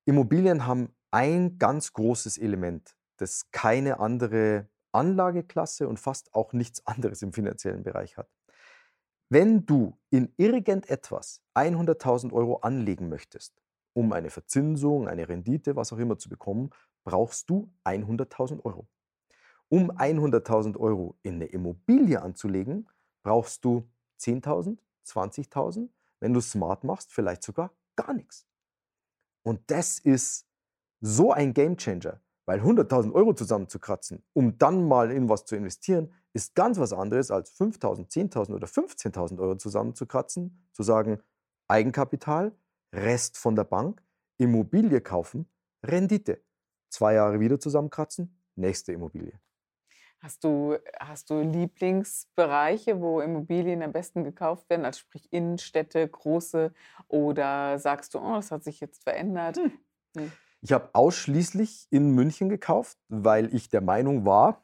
Immobilien 0.04 0.66
haben 0.66 0.92
ein 1.12 1.59
ganz 1.59 1.92
großes 1.92 2.38
Element, 2.38 2.97
das 3.18 3.50
keine 3.52 4.00
andere 4.00 4.68
Anlageklasse 4.90 5.88
und 5.88 6.00
fast 6.00 6.35
auch 6.35 6.52
nichts 6.52 6.85
anderes 6.87 7.23
im 7.23 7.32
finanziellen 7.32 7.85
Bereich 7.85 8.16
hat. 8.16 8.28
Wenn 9.28 9.64
du 9.64 9.97
in 10.11 10.35
irgendetwas 10.37 11.40
100.000 11.54 12.32
Euro 12.32 12.56
anlegen 12.56 13.09
möchtest, 13.09 13.60
um 13.92 14.12
eine 14.12 14.30
Verzinsung, 14.30 15.09
eine 15.09 15.28
Rendite, 15.28 15.76
was 15.76 15.92
auch 15.92 15.99
immer 15.99 16.18
zu 16.18 16.28
bekommen, 16.28 16.70
brauchst 17.04 17.50
du 17.50 17.73
100.000 17.85 18.64
Euro. 18.64 18.87
Um 19.68 19.90
100.000 19.90 20.76
Euro 20.78 21.16
in 21.23 21.35
eine 21.35 21.47
Immobilie 21.47 22.20
anzulegen, 22.20 22.88
brauchst 23.23 23.64
du 23.64 23.88
10.000, 24.20 24.78
20.000, 25.06 25.88
wenn 26.20 26.35
du 26.35 26.40
smart 26.40 26.85
machst, 26.85 27.12
vielleicht 27.12 27.42
sogar 27.42 27.73
gar 27.97 28.12
nichts. 28.12 28.47
Und 29.42 29.61
das 29.70 29.99
ist 29.99 30.47
so 31.00 31.32
ein 31.32 31.54
Gamechanger, 31.54 32.20
weil 32.47 32.61
100.000 32.61 33.12
Euro 33.12 33.32
zusammenzukratzen, 33.32 34.23
um 34.32 34.59
dann 34.59 34.87
mal 34.87 35.11
in 35.11 35.28
was 35.28 35.47
zu 35.47 35.56
investieren, 35.56 36.12
ist 36.32 36.54
ganz 36.54 36.78
was 36.78 36.92
anderes 36.92 37.30
als 37.30 37.59
5.000, 37.59 38.11
10.000 38.11 38.54
oder 38.54 38.66
15.000 38.66 39.38
Euro 39.40 39.56
zusammenzukratzen, 39.56 40.68
zu 40.73 40.82
sagen, 40.82 41.20
Eigenkapital, 41.68 42.52
Rest 42.92 43.38
von 43.38 43.54
der 43.56 43.64
Bank, 43.64 44.02
Immobilie 44.38 45.00
kaufen, 45.00 45.47
Rendite. 45.82 46.42
Zwei 46.90 47.14
Jahre 47.14 47.40
wieder 47.40 47.61
zusammenkratzen, 47.61 48.42
nächste 48.56 48.92
Immobilie. 48.92 49.40
Hast 50.18 50.44
du, 50.44 50.76
hast 50.99 51.30
du 51.30 51.40
Lieblingsbereiche, 51.40 53.00
wo 53.00 53.20
Immobilien 53.20 53.82
am 53.82 53.92
besten 53.92 54.23
gekauft 54.23 54.68
werden, 54.68 54.85
also 54.85 54.99
sprich 55.00 55.32
Innenstädte, 55.32 56.06
große, 56.06 56.75
oder 57.09 57.78
sagst 57.78 58.12
du, 58.12 58.18
oh, 58.18 58.35
das 58.35 58.50
hat 58.50 58.64
sich 58.64 58.80
jetzt 58.80 59.02
verändert? 59.02 59.56
Hm. 59.56 59.73
Hm. 60.16 60.32
Ich 60.61 60.73
habe 60.73 60.90
ausschließlich 60.92 61.87
in 61.90 62.11
München 62.11 62.50
gekauft, 62.50 62.99
weil 63.09 63.54
ich 63.54 63.70
der 63.70 63.80
Meinung 63.80 64.26
war, 64.26 64.62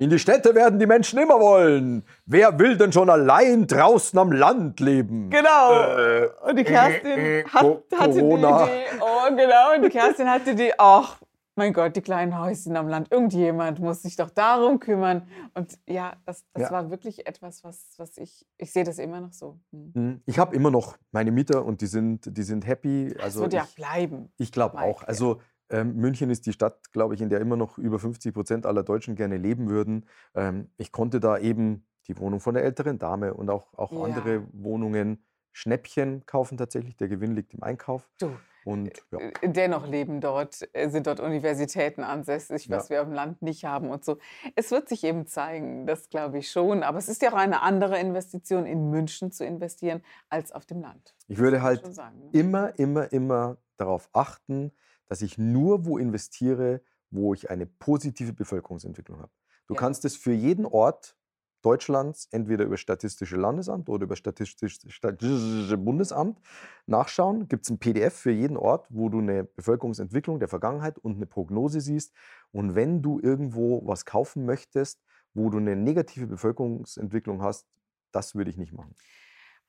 in 0.00 0.10
die 0.10 0.18
Städte 0.18 0.54
werden 0.54 0.78
die 0.78 0.86
Menschen 0.86 1.18
immer 1.18 1.38
wollen. 1.38 2.04
Wer 2.26 2.58
will 2.58 2.76
denn 2.76 2.92
schon 2.92 3.10
allein 3.10 3.66
draußen 3.66 4.18
am 4.18 4.32
Land 4.32 4.80
leben? 4.80 5.30
Genau. 5.30 5.82
Äh, 5.96 6.30
und 6.48 6.58
die 6.58 6.64
Kerstin 6.64 7.18
äh, 7.18 7.40
äh, 7.40 7.44
hat, 7.44 7.82
hatte 7.96 8.12
die 8.12 8.18
Idee. 8.18 8.84
Oh, 9.00 9.28
genau. 9.30 9.74
Und 9.76 9.82
die 9.82 9.88
Kerstin 9.88 10.28
hatte 10.28 10.54
die, 10.54 10.72
ach, 10.78 11.18
mein 11.60 11.72
Gott, 11.74 11.94
die 11.94 12.00
kleinen 12.00 12.38
Häuschen 12.38 12.76
am 12.76 12.88
Land, 12.88 13.12
irgendjemand 13.12 13.80
muss 13.80 14.02
sich 14.02 14.16
doch 14.16 14.30
darum 14.30 14.80
kümmern. 14.80 15.28
Und 15.54 15.78
ja, 15.86 16.14
das, 16.24 16.44
das 16.54 16.64
ja. 16.64 16.70
war 16.70 16.90
wirklich 16.90 17.26
etwas, 17.26 17.62
was, 17.64 17.94
was 17.98 18.16
ich, 18.16 18.46
ich 18.56 18.72
sehe 18.72 18.84
das 18.84 18.98
immer 18.98 19.20
noch 19.20 19.32
so. 19.32 19.58
Hm. 19.72 19.92
hm. 19.94 20.22
Ich 20.26 20.38
habe 20.38 20.56
immer 20.56 20.70
noch 20.70 20.96
meine 21.12 21.30
Mieter 21.30 21.64
und 21.64 21.82
die 21.82 21.86
sind, 21.86 22.36
die 22.36 22.42
sind 22.42 22.66
happy. 22.66 23.14
Also 23.20 23.44
das 23.44 23.52
wird 23.52 23.52
ich, 23.52 23.58
ja 23.58 23.68
bleiben. 23.76 24.32
Ich 24.38 24.52
glaube 24.52 24.78
auch. 24.78 25.02
Also 25.02 25.40
ähm, 25.70 25.96
München 25.96 26.30
ist 26.30 26.46
die 26.46 26.52
Stadt, 26.52 26.92
glaube 26.92 27.14
ich, 27.14 27.20
in 27.20 27.28
der 27.28 27.40
immer 27.40 27.56
noch 27.56 27.78
über 27.78 27.98
50 27.98 28.34
Prozent 28.34 28.66
aller 28.66 28.82
Deutschen 28.82 29.14
gerne 29.14 29.36
leben 29.36 29.68
würden. 29.68 30.06
Ähm, 30.34 30.70
ich 30.76 30.92
konnte 30.92 31.20
da 31.20 31.38
eben 31.38 31.86
die 32.08 32.18
Wohnung 32.18 32.40
von 32.40 32.54
der 32.54 32.64
älteren 32.64 32.98
Dame 32.98 33.34
und 33.34 33.50
auch, 33.50 33.74
auch 33.74 33.92
ja. 33.92 34.02
andere 34.02 34.46
Wohnungen 34.52 35.24
Schnäppchen 35.52 36.24
kaufen 36.26 36.58
tatsächlich. 36.58 36.96
Der 36.96 37.08
Gewinn 37.08 37.34
liegt 37.34 37.54
im 37.54 37.62
Einkauf. 37.62 38.08
Du, 38.18 38.30
und, 38.64 38.90
ja. 39.10 39.18
Äh, 39.18 39.48
dennoch 39.48 39.86
leben 39.86 40.20
dort, 40.20 40.68
äh, 40.72 40.88
sind 40.90 41.06
dort 41.06 41.20
Universitäten 41.20 42.02
ansässig, 42.02 42.68
was 42.68 42.88
ja. 42.88 42.94
wir 42.94 43.02
auf 43.02 43.08
dem 43.08 43.14
Land 43.14 43.42
nicht 43.42 43.64
haben 43.64 43.90
und 43.90 44.04
so. 44.04 44.18
Es 44.54 44.70
wird 44.70 44.88
sich 44.88 45.04
eben 45.04 45.26
zeigen, 45.26 45.86
das 45.86 46.08
glaube 46.08 46.38
ich 46.38 46.50
schon. 46.50 46.82
Aber 46.82 46.98
es 46.98 47.08
ist 47.08 47.22
ja 47.22 47.30
auch 47.30 47.36
eine 47.36 47.62
andere 47.62 47.98
Investition, 47.98 48.66
in 48.66 48.90
München 48.90 49.32
zu 49.32 49.44
investieren, 49.44 50.02
als 50.28 50.52
auf 50.52 50.66
dem 50.66 50.80
Land. 50.80 51.14
Ich 51.28 51.38
würde 51.38 51.62
halt 51.62 51.94
sagen, 51.94 52.18
ne? 52.18 52.28
immer, 52.32 52.78
immer, 52.78 53.12
immer 53.12 53.56
darauf 53.76 54.10
achten, 54.12 54.72
dass 55.10 55.22
ich 55.22 55.36
nur 55.38 55.84
wo 55.84 55.98
investiere, 55.98 56.82
wo 57.10 57.34
ich 57.34 57.50
eine 57.50 57.66
positive 57.66 58.32
Bevölkerungsentwicklung 58.32 59.18
habe. 59.18 59.32
Du 59.66 59.74
ja. 59.74 59.80
kannst 59.80 60.04
es 60.04 60.16
für 60.16 60.32
jeden 60.32 60.64
Ort 60.64 61.16
Deutschlands 61.62 62.28
entweder 62.30 62.64
über 62.64 62.76
Statistische 62.76 63.36
Landesamt 63.36 63.88
oder 63.88 64.04
über 64.04 64.14
Statistische, 64.14 64.88
Statistische 64.88 65.76
Bundesamt 65.76 66.38
nachschauen. 66.86 67.48
Gibt 67.48 67.64
es 67.64 67.70
ein 67.70 67.78
PDF 67.78 68.14
für 68.14 68.30
jeden 68.30 68.56
Ort, 68.56 68.86
wo 68.88 69.08
du 69.08 69.18
eine 69.18 69.44
Bevölkerungsentwicklung 69.44 70.38
der 70.38 70.48
Vergangenheit 70.48 70.96
und 70.98 71.16
eine 71.16 71.26
Prognose 71.26 71.80
siehst. 71.80 72.14
Und 72.52 72.76
wenn 72.76 73.02
du 73.02 73.18
irgendwo 73.20 73.84
was 73.84 74.04
kaufen 74.04 74.46
möchtest, 74.46 75.02
wo 75.34 75.50
du 75.50 75.58
eine 75.58 75.74
negative 75.74 76.28
Bevölkerungsentwicklung 76.28 77.42
hast, 77.42 77.66
das 78.12 78.36
würde 78.36 78.50
ich 78.50 78.56
nicht 78.56 78.72
machen. 78.72 78.94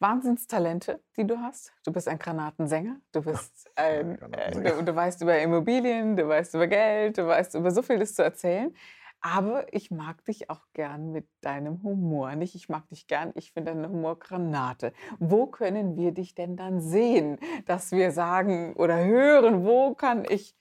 Wahnsinnstalente, 0.01 0.99
die 1.15 1.25
du 1.25 1.37
hast. 1.37 1.71
Du 1.85 1.91
bist 1.91 2.07
ein 2.07 2.17
Granatensänger, 2.17 2.97
du 3.11 3.21
bist 3.21 3.69
ein, 3.75 4.19
äh, 4.33 4.51
du, 4.51 4.83
du 4.83 4.95
weißt 4.95 5.21
über 5.21 5.39
Immobilien, 5.39 6.15
du 6.15 6.27
weißt 6.27 6.55
über 6.55 6.67
Geld, 6.67 7.19
du 7.19 7.27
weißt 7.27 7.55
über 7.55 7.71
so 7.71 7.81
vieles 7.81 8.15
zu 8.15 8.23
erzählen. 8.23 8.73
Aber 9.21 9.71
ich 9.71 9.91
mag 9.91 10.25
dich 10.25 10.49
auch 10.49 10.65
gern 10.73 11.11
mit 11.11 11.27
deinem 11.41 11.83
Humor. 11.83 12.35
Nicht, 12.35 12.55
ich 12.55 12.69
mag 12.69 12.89
dich 12.89 13.05
gern, 13.05 13.31
ich 13.35 13.51
finde 13.51 13.73
deine 13.73 13.87
Humorgranate. 13.89 14.93
Wo 15.19 15.45
können 15.45 15.95
wir 15.95 16.11
dich 16.11 16.33
denn 16.33 16.57
dann 16.57 16.81
sehen, 16.81 17.37
dass 17.67 17.91
wir 17.91 18.11
sagen 18.11 18.73
oder 18.73 19.05
hören, 19.05 19.63
wo 19.63 19.93
kann 19.93 20.25
ich, 20.27 20.55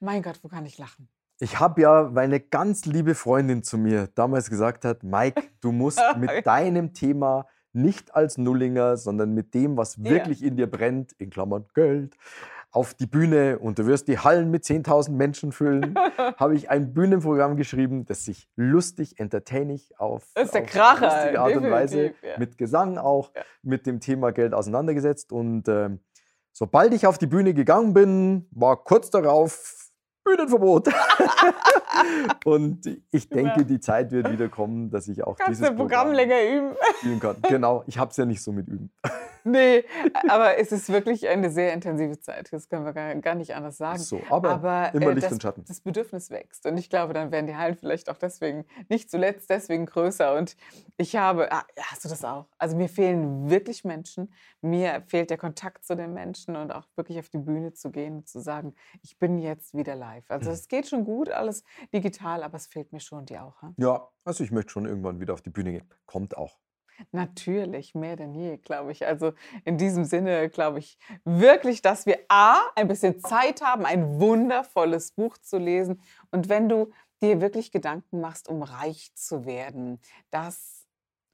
mein 0.00 0.22
Gott, 0.22 0.40
wo 0.42 0.48
kann 0.48 0.64
ich 0.64 0.78
lachen? 0.78 1.10
Ich 1.38 1.60
habe 1.60 1.82
ja, 1.82 2.14
weil 2.14 2.24
eine 2.24 2.40
ganz 2.40 2.86
liebe 2.86 3.14
Freundin 3.14 3.62
zu 3.62 3.76
mir 3.76 4.06
damals 4.14 4.48
gesagt 4.48 4.86
hat, 4.86 5.02
Mike, 5.02 5.42
du 5.60 5.70
musst 5.70 6.00
mit 6.16 6.46
deinem 6.46 6.94
Thema 6.94 7.46
nicht 7.76 8.14
als 8.14 8.38
Nullinger, 8.38 8.96
sondern 8.96 9.32
mit 9.32 9.54
dem, 9.54 9.76
was 9.76 10.02
wirklich 10.02 10.40
ja. 10.40 10.48
in 10.48 10.56
dir 10.56 10.66
brennt, 10.68 11.12
in 11.12 11.30
Klammern 11.30 11.66
Geld, 11.74 12.16
auf 12.76 12.92
die 12.92 13.06
Bühne 13.06 13.58
und 13.58 13.78
du 13.78 13.86
wirst 13.86 14.06
die 14.06 14.18
Hallen 14.18 14.50
mit 14.50 14.64
10.000 14.64 15.12
Menschen 15.12 15.52
füllen, 15.52 15.94
habe 16.36 16.54
ich 16.54 16.68
ein 16.68 16.92
Bühnenprogramm 16.92 17.56
geschrieben, 17.56 18.04
das 18.04 18.24
sich 18.24 18.48
lustig, 18.56 19.18
entertaining 19.18 19.80
auf, 19.96 20.30
das 20.34 20.46
ist 20.46 20.54
der 20.54 20.64
Kracher, 20.64 21.06
lustige 21.06 21.40
Art 21.40 21.56
und 21.56 21.70
Weise, 21.70 22.14
ja. 22.22 22.38
mit 22.38 22.58
Gesang 22.58 22.98
auch, 22.98 23.32
ja. 23.34 23.42
mit 23.62 23.86
dem 23.86 24.00
Thema 24.00 24.32
Geld 24.32 24.52
auseinandergesetzt. 24.52 25.32
Und 25.32 25.68
äh, 25.68 25.90
sobald 26.52 26.92
ich 26.92 27.06
auf 27.06 27.18
die 27.18 27.26
Bühne 27.26 27.54
gegangen 27.54 27.94
bin, 27.94 28.46
war 28.50 28.82
kurz 28.84 29.10
darauf 29.10 29.85
Bühnenverbot. 30.26 30.88
und 32.44 32.86
ich 33.10 33.28
denke, 33.28 33.64
die 33.64 33.80
Zeit 33.80 34.10
wird 34.10 34.30
wieder 34.30 34.48
kommen, 34.48 34.90
dass 34.90 35.08
ich 35.08 35.22
auch 35.24 35.36
Kannst 35.36 35.60
dieses 35.60 35.74
Programm, 35.74 36.08
Programm 36.08 36.12
länger 36.12 36.42
üben. 36.42 36.76
üben 37.02 37.20
kann. 37.20 37.36
Genau, 37.48 37.84
ich 37.86 37.98
habe 37.98 38.10
es 38.10 38.16
ja 38.16 38.26
nicht 38.26 38.42
so 38.42 38.52
mit 38.52 38.68
üben. 38.68 38.90
Nee, 39.46 39.84
aber 40.28 40.58
es 40.58 40.72
ist 40.72 40.88
wirklich 40.88 41.28
eine 41.28 41.50
sehr 41.50 41.72
intensive 41.72 42.18
Zeit. 42.18 42.52
Das 42.52 42.68
können 42.68 42.84
wir 42.84 42.92
gar, 42.92 43.14
gar 43.16 43.36
nicht 43.36 43.54
anders 43.54 43.76
sagen. 43.76 44.00
So, 44.00 44.20
aber, 44.28 44.50
aber 44.50 44.94
immer 44.94 45.10
äh, 45.10 45.14
Licht 45.14 45.26
das, 45.26 45.32
und 45.32 45.42
Schatten. 45.42 45.64
Das 45.68 45.80
Bedürfnis 45.80 46.30
wächst. 46.30 46.66
Und 46.66 46.76
ich 46.78 46.90
glaube, 46.90 47.14
dann 47.14 47.30
werden 47.30 47.46
die 47.46 47.54
Hallen 47.54 47.76
vielleicht 47.76 48.10
auch 48.10 48.16
deswegen, 48.16 48.64
nicht 48.88 49.08
zuletzt 49.08 49.48
deswegen 49.48 49.86
größer. 49.86 50.34
Und 50.34 50.56
ich 50.96 51.14
habe, 51.14 51.52
ah, 51.52 51.64
hast 51.80 52.04
du 52.04 52.08
das 52.08 52.24
auch? 52.24 52.48
Also 52.58 52.76
mir 52.76 52.88
fehlen 52.88 53.48
wirklich 53.48 53.84
Menschen. 53.84 54.32
Mir 54.62 55.04
fehlt 55.06 55.30
der 55.30 55.38
Kontakt 55.38 55.84
zu 55.84 55.94
den 55.94 56.12
Menschen 56.12 56.56
und 56.56 56.72
auch 56.72 56.88
wirklich 56.96 57.20
auf 57.20 57.28
die 57.28 57.38
Bühne 57.38 57.72
zu 57.72 57.92
gehen 57.92 58.16
und 58.16 58.28
zu 58.28 58.40
sagen, 58.40 58.74
ich 59.02 59.16
bin 59.16 59.38
jetzt 59.38 59.74
wieder 59.74 59.94
live. 59.94 60.28
Also 60.28 60.50
es 60.50 60.66
geht 60.66 60.88
schon 60.88 61.04
gut, 61.04 61.30
alles 61.30 61.62
digital, 61.94 62.42
aber 62.42 62.56
es 62.56 62.66
fehlt 62.66 62.92
mir 62.92 63.00
schon 63.00 63.26
die 63.26 63.38
auch. 63.38 63.62
Hm? 63.62 63.74
Ja, 63.76 64.08
also 64.24 64.42
ich 64.42 64.50
möchte 64.50 64.72
schon 64.72 64.86
irgendwann 64.86 65.20
wieder 65.20 65.34
auf 65.34 65.42
die 65.42 65.50
Bühne 65.50 65.70
gehen. 65.70 65.88
Kommt 66.04 66.36
auch. 66.36 66.58
Natürlich, 67.12 67.94
mehr 67.94 68.16
denn 68.16 68.34
je, 68.34 68.56
glaube 68.58 68.92
ich. 68.92 69.06
Also 69.06 69.32
in 69.64 69.78
diesem 69.78 70.04
Sinne 70.04 70.48
glaube 70.48 70.78
ich 70.78 70.98
wirklich, 71.24 71.82
dass 71.82 72.06
wir 72.06 72.18
A, 72.28 72.58
ein 72.74 72.88
bisschen 72.88 73.20
Zeit 73.20 73.62
haben, 73.62 73.84
ein 73.84 74.20
wundervolles 74.20 75.12
Buch 75.12 75.38
zu 75.38 75.58
lesen. 75.58 76.00
Und 76.30 76.48
wenn 76.48 76.68
du 76.68 76.92
dir 77.22 77.40
wirklich 77.40 77.72
Gedanken 77.72 78.20
machst, 78.20 78.48
um 78.48 78.62
reich 78.62 79.10
zu 79.14 79.46
werden, 79.46 80.00
das 80.30 80.86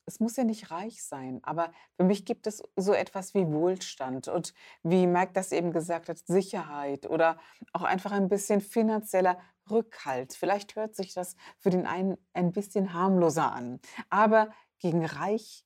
es 0.05 0.21
muss 0.21 0.37
ja 0.37 0.45
nicht 0.45 0.71
reich 0.71 1.03
sein, 1.05 1.41
aber 1.43 1.73
für 1.97 2.05
mich 2.05 2.25
gibt 2.25 2.47
es 2.47 2.63
so 2.77 2.93
etwas 2.93 3.35
wie 3.35 3.47
Wohlstand 3.47 4.29
und 4.29 4.53
wie 4.83 5.07
Mike 5.07 5.33
das 5.33 5.53
eben 5.53 5.73
gesagt 5.73 6.09
hat, 6.09 6.19
Sicherheit 6.19 7.09
oder 7.09 7.39
auch 7.73 7.83
einfach 7.83 8.13
ein 8.13 8.29
bisschen 8.29 8.61
finanzieller 8.61 9.39
Rückhalt. 9.71 10.35
Vielleicht 10.35 10.75
hört 10.75 10.97
sich 10.97 11.15
das 11.15 11.37
für 11.59 11.71
den 11.71 11.87
einen 11.87 12.17
ein 12.33 12.53
bisschen 12.53 12.93
harmloser 12.95 13.53
an, 13.53 13.81
aber 14.11 14.51
gegen 14.83 15.05
reich 15.05 15.65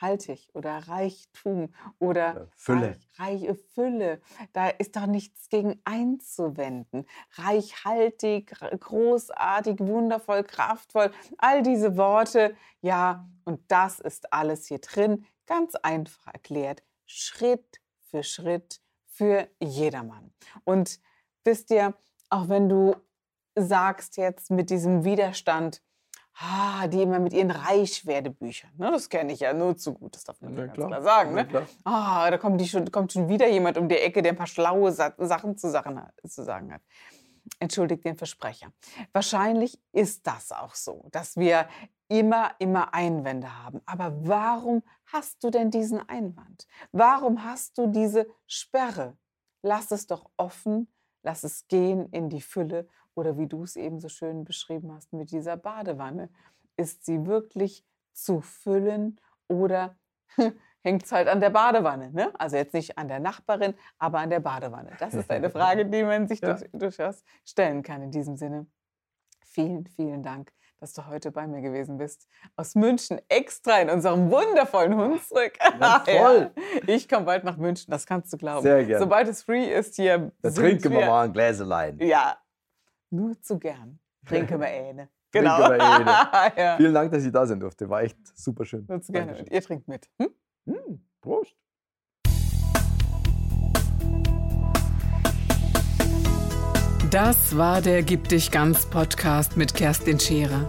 haltig 0.00 0.50
oder 0.54 0.88
Reichtum 0.88 1.72
oder 1.98 2.48
Fülle. 2.56 2.98
Reich, 3.16 3.18
reiche 3.18 3.54
Fülle. 3.54 4.20
Da 4.52 4.68
ist 4.68 4.96
doch 4.96 5.06
nichts 5.06 5.48
gegen 5.48 5.80
einzuwenden. 5.84 7.06
Reichhaltig, 7.34 8.54
großartig, 8.80 9.80
wundervoll, 9.80 10.44
kraftvoll. 10.44 11.10
All 11.38 11.62
diese 11.62 11.96
Worte. 11.96 12.56
Ja, 12.80 13.28
und 13.44 13.60
das 13.68 14.00
ist 14.00 14.32
alles 14.32 14.66
hier 14.66 14.78
drin. 14.78 15.24
Ganz 15.46 15.74
einfach 15.76 16.26
erklärt. 16.26 16.82
Schritt 17.06 17.80
für 17.98 18.22
Schritt 18.22 18.80
für 19.06 19.48
jedermann. 19.62 20.32
Und 20.64 21.00
wisst 21.44 21.70
ihr, 21.70 21.94
auch 22.30 22.48
wenn 22.48 22.68
du 22.68 22.96
sagst 23.54 24.16
jetzt 24.16 24.50
mit 24.50 24.70
diesem 24.70 25.04
Widerstand, 25.04 25.82
ah, 26.40 26.86
die 26.88 27.02
immer 27.02 27.18
mit 27.18 27.32
ihren 27.32 27.50
Reichwerdebüchern, 27.50 28.70
ne, 28.76 28.90
das 28.90 29.08
kenne 29.08 29.32
ich 29.32 29.40
ja 29.40 29.52
nur 29.52 29.76
zu 29.76 29.94
gut, 29.94 30.14
das 30.14 30.24
darf 30.24 30.40
man 30.40 30.56
ja, 30.56 30.66
ganz 30.66 30.74
klar 30.74 31.02
sagen. 31.02 31.34
Na 31.34 31.42
Ne? 31.42 31.48
klar. 31.48 31.66
Ah, 31.84 32.30
da 32.30 32.38
kommt, 32.38 32.66
schon, 32.66 32.90
kommt 32.90 33.12
schon 33.12 33.28
wieder 33.28 33.48
jemand 33.48 33.78
um 33.78 33.88
die 33.88 33.98
Ecke, 33.98 34.22
der 34.22 34.32
ein 34.32 34.36
paar 34.36 34.46
schlaue 34.46 34.92
Sa 34.92 35.14
Sachen 35.18 35.56
zu 35.56 35.68
sagen 35.70 36.00
hat. 36.00 36.82
Entschuldigt 37.58 38.04
den 38.04 38.16
Versprecher. 38.16 38.72
Wahrscheinlich 39.12 39.78
ist 39.92 40.26
das 40.26 40.50
auch 40.50 40.74
so, 40.74 41.08
dass 41.12 41.36
wir 41.36 41.68
immer, 42.08 42.52
immer 42.58 42.94
Einwände 42.94 43.62
haben. 43.62 43.80
Aber 43.86 44.14
warum 44.26 44.82
hast 45.06 45.44
du 45.44 45.50
denn 45.50 45.70
diesen 45.70 46.00
Einwand? 46.08 46.66
Warum 46.92 47.44
hast 47.44 47.76
du 47.78 47.86
diese 47.86 48.26
Sperre? 48.46 49.16
Lass 49.62 49.90
es 49.90 50.06
doch 50.06 50.30
offen, 50.36 50.88
lass 51.22 51.44
es 51.44 51.66
gehen 51.68 52.08
in 52.10 52.28
die 52.30 52.40
Fülle 52.40 52.88
oder 53.14 53.38
wie 53.38 53.46
du 53.46 53.62
es 53.64 53.76
eben 53.76 54.00
so 54.00 54.08
schön 54.08 54.44
beschrieben 54.44 54.92
hast 54.92 55.12
mit 55.12 55.30
dieser 55.30 55.56
Badewanne. 55.56 56.28
Ist 56.76 57.04
sie 57.06 57.26
wirklich 57.26 57.84
zu 58.12 58.40
füllen 58.40 59.20
oder 59.48 59.96
hängt 60.82 61.04
es 61.04 61.12
halt 61.12 61.28
an 61.28 61.40
der 61.40 61.50
Badewanne? 61.50 62.10
Ne? 62.12 62.32
Also 62.38 62.56
jetzt 62.56 62.74
nicht 62.74 62.98
an 62.98 63.08
der 63.08 63.20
Nachbarin, 63.20 63.74
aber 63.98 64.18
an 64.18 64.30
der 64.30 64.40
Badewanne. 64.40 64.92
Das 64.98 65.14
ist 65.14 65.30
eine 65.30 65.50
Frage, 65.58 65.86
die 65.86 66.02
man 66.02 66.26
sich 66.26 66.40
Ja. 66.40 66.54
durch, 66.54 66.68
durchaus 66.72 67.22
stellen 67.44 67.82
kann 67.82 68.02
in 68.02 68.10
diesem 68.10 68.36
Sinne. 68.36 68.66
Vielen, 69.46 69.86
vielen 69.86 70.24
Dank, 70.24 70.52
dass 70.80 70.92
du 70.94 71.06
heute 71.06 71.30
bei 71.30 71.46
mir 71.46 71.60
gewesen 71.60 71.96
bist. 71.96 72.26
Aus 72.56 72.74
München 72.74 73.20
extra 73.28 73.78
in 73.80 73.88
unserem 73.88 74.28
wundervollen 74.32 74.96
Hunsrück. 74.96 75.52
Ja, 75.80 75.98
toll. 76.00 76.50
Ich 76.88 77.08
komme 77.08 77.26
bald 77.26 77.44
nach 77.44 77.56
München, 77.56 77.90
das 77.92 78.04
kannst 78.06 78.32
du 78.32 78.36
glauben. 78.36 78.62
Sehr 78.62 78.84
gerne. 78.84 78.98
Sobald 78.98 79.28
es 79.28 79.42
free 79.44 79.72
ist 79.72 79.94
hier. 79.94 80.32
Da 80.42 80.50
trinken 80.50 80.90
wir- 80.92 81.06
mal 81.06 81.26
ein 81.26 81.32
Gläselein. 81.32 81.98
Ja, 82.00 82.36
nur 83.10 83.40
zu 83.40 83.58
gern. 83.58 83.98
Trinken 84.26 84.60
wir 84.60 84.66
eine. 84.66 85.08
Trinken 85.32 85.48
Genau. 85.50 85.58
wir 85.58 85.80
eine. 85.80 86.56
ja. 86.56 86.76
Vielen 86.76 86.94
Dank, 86.94 87.12
dass 87.12 87.24
ich 87.24 87.32
da 87.32 87.46
sein 87.46 87.60
durfte. 87.60 87.88
War 87.88 88.02
echt 88.02 88.16
super 88.36 88.64
schön. 88.64 88.84
Nur 88.88 89.00
zu 89.02 89.12
gerne. 89.12 89.36
Und 89.38 89.50
ihr 89.50 89.62
trinkt 89.62 89.88
mit. 89.88 90.08
Hm? 90.20 90.28
Hm, 90.66 91.00
Prost. 91.20 91.56
Das 97.10 97.56
war 97.56 97.80
der 97.80 98.02
Gib 98.02 98.28
dich 98.28 98.50
ganz 98.50 98.86
Podcast 98.86 99.56
mit 99.56 99.74
Kerstin 99.74 100.18
Scherer. 100.18 100.68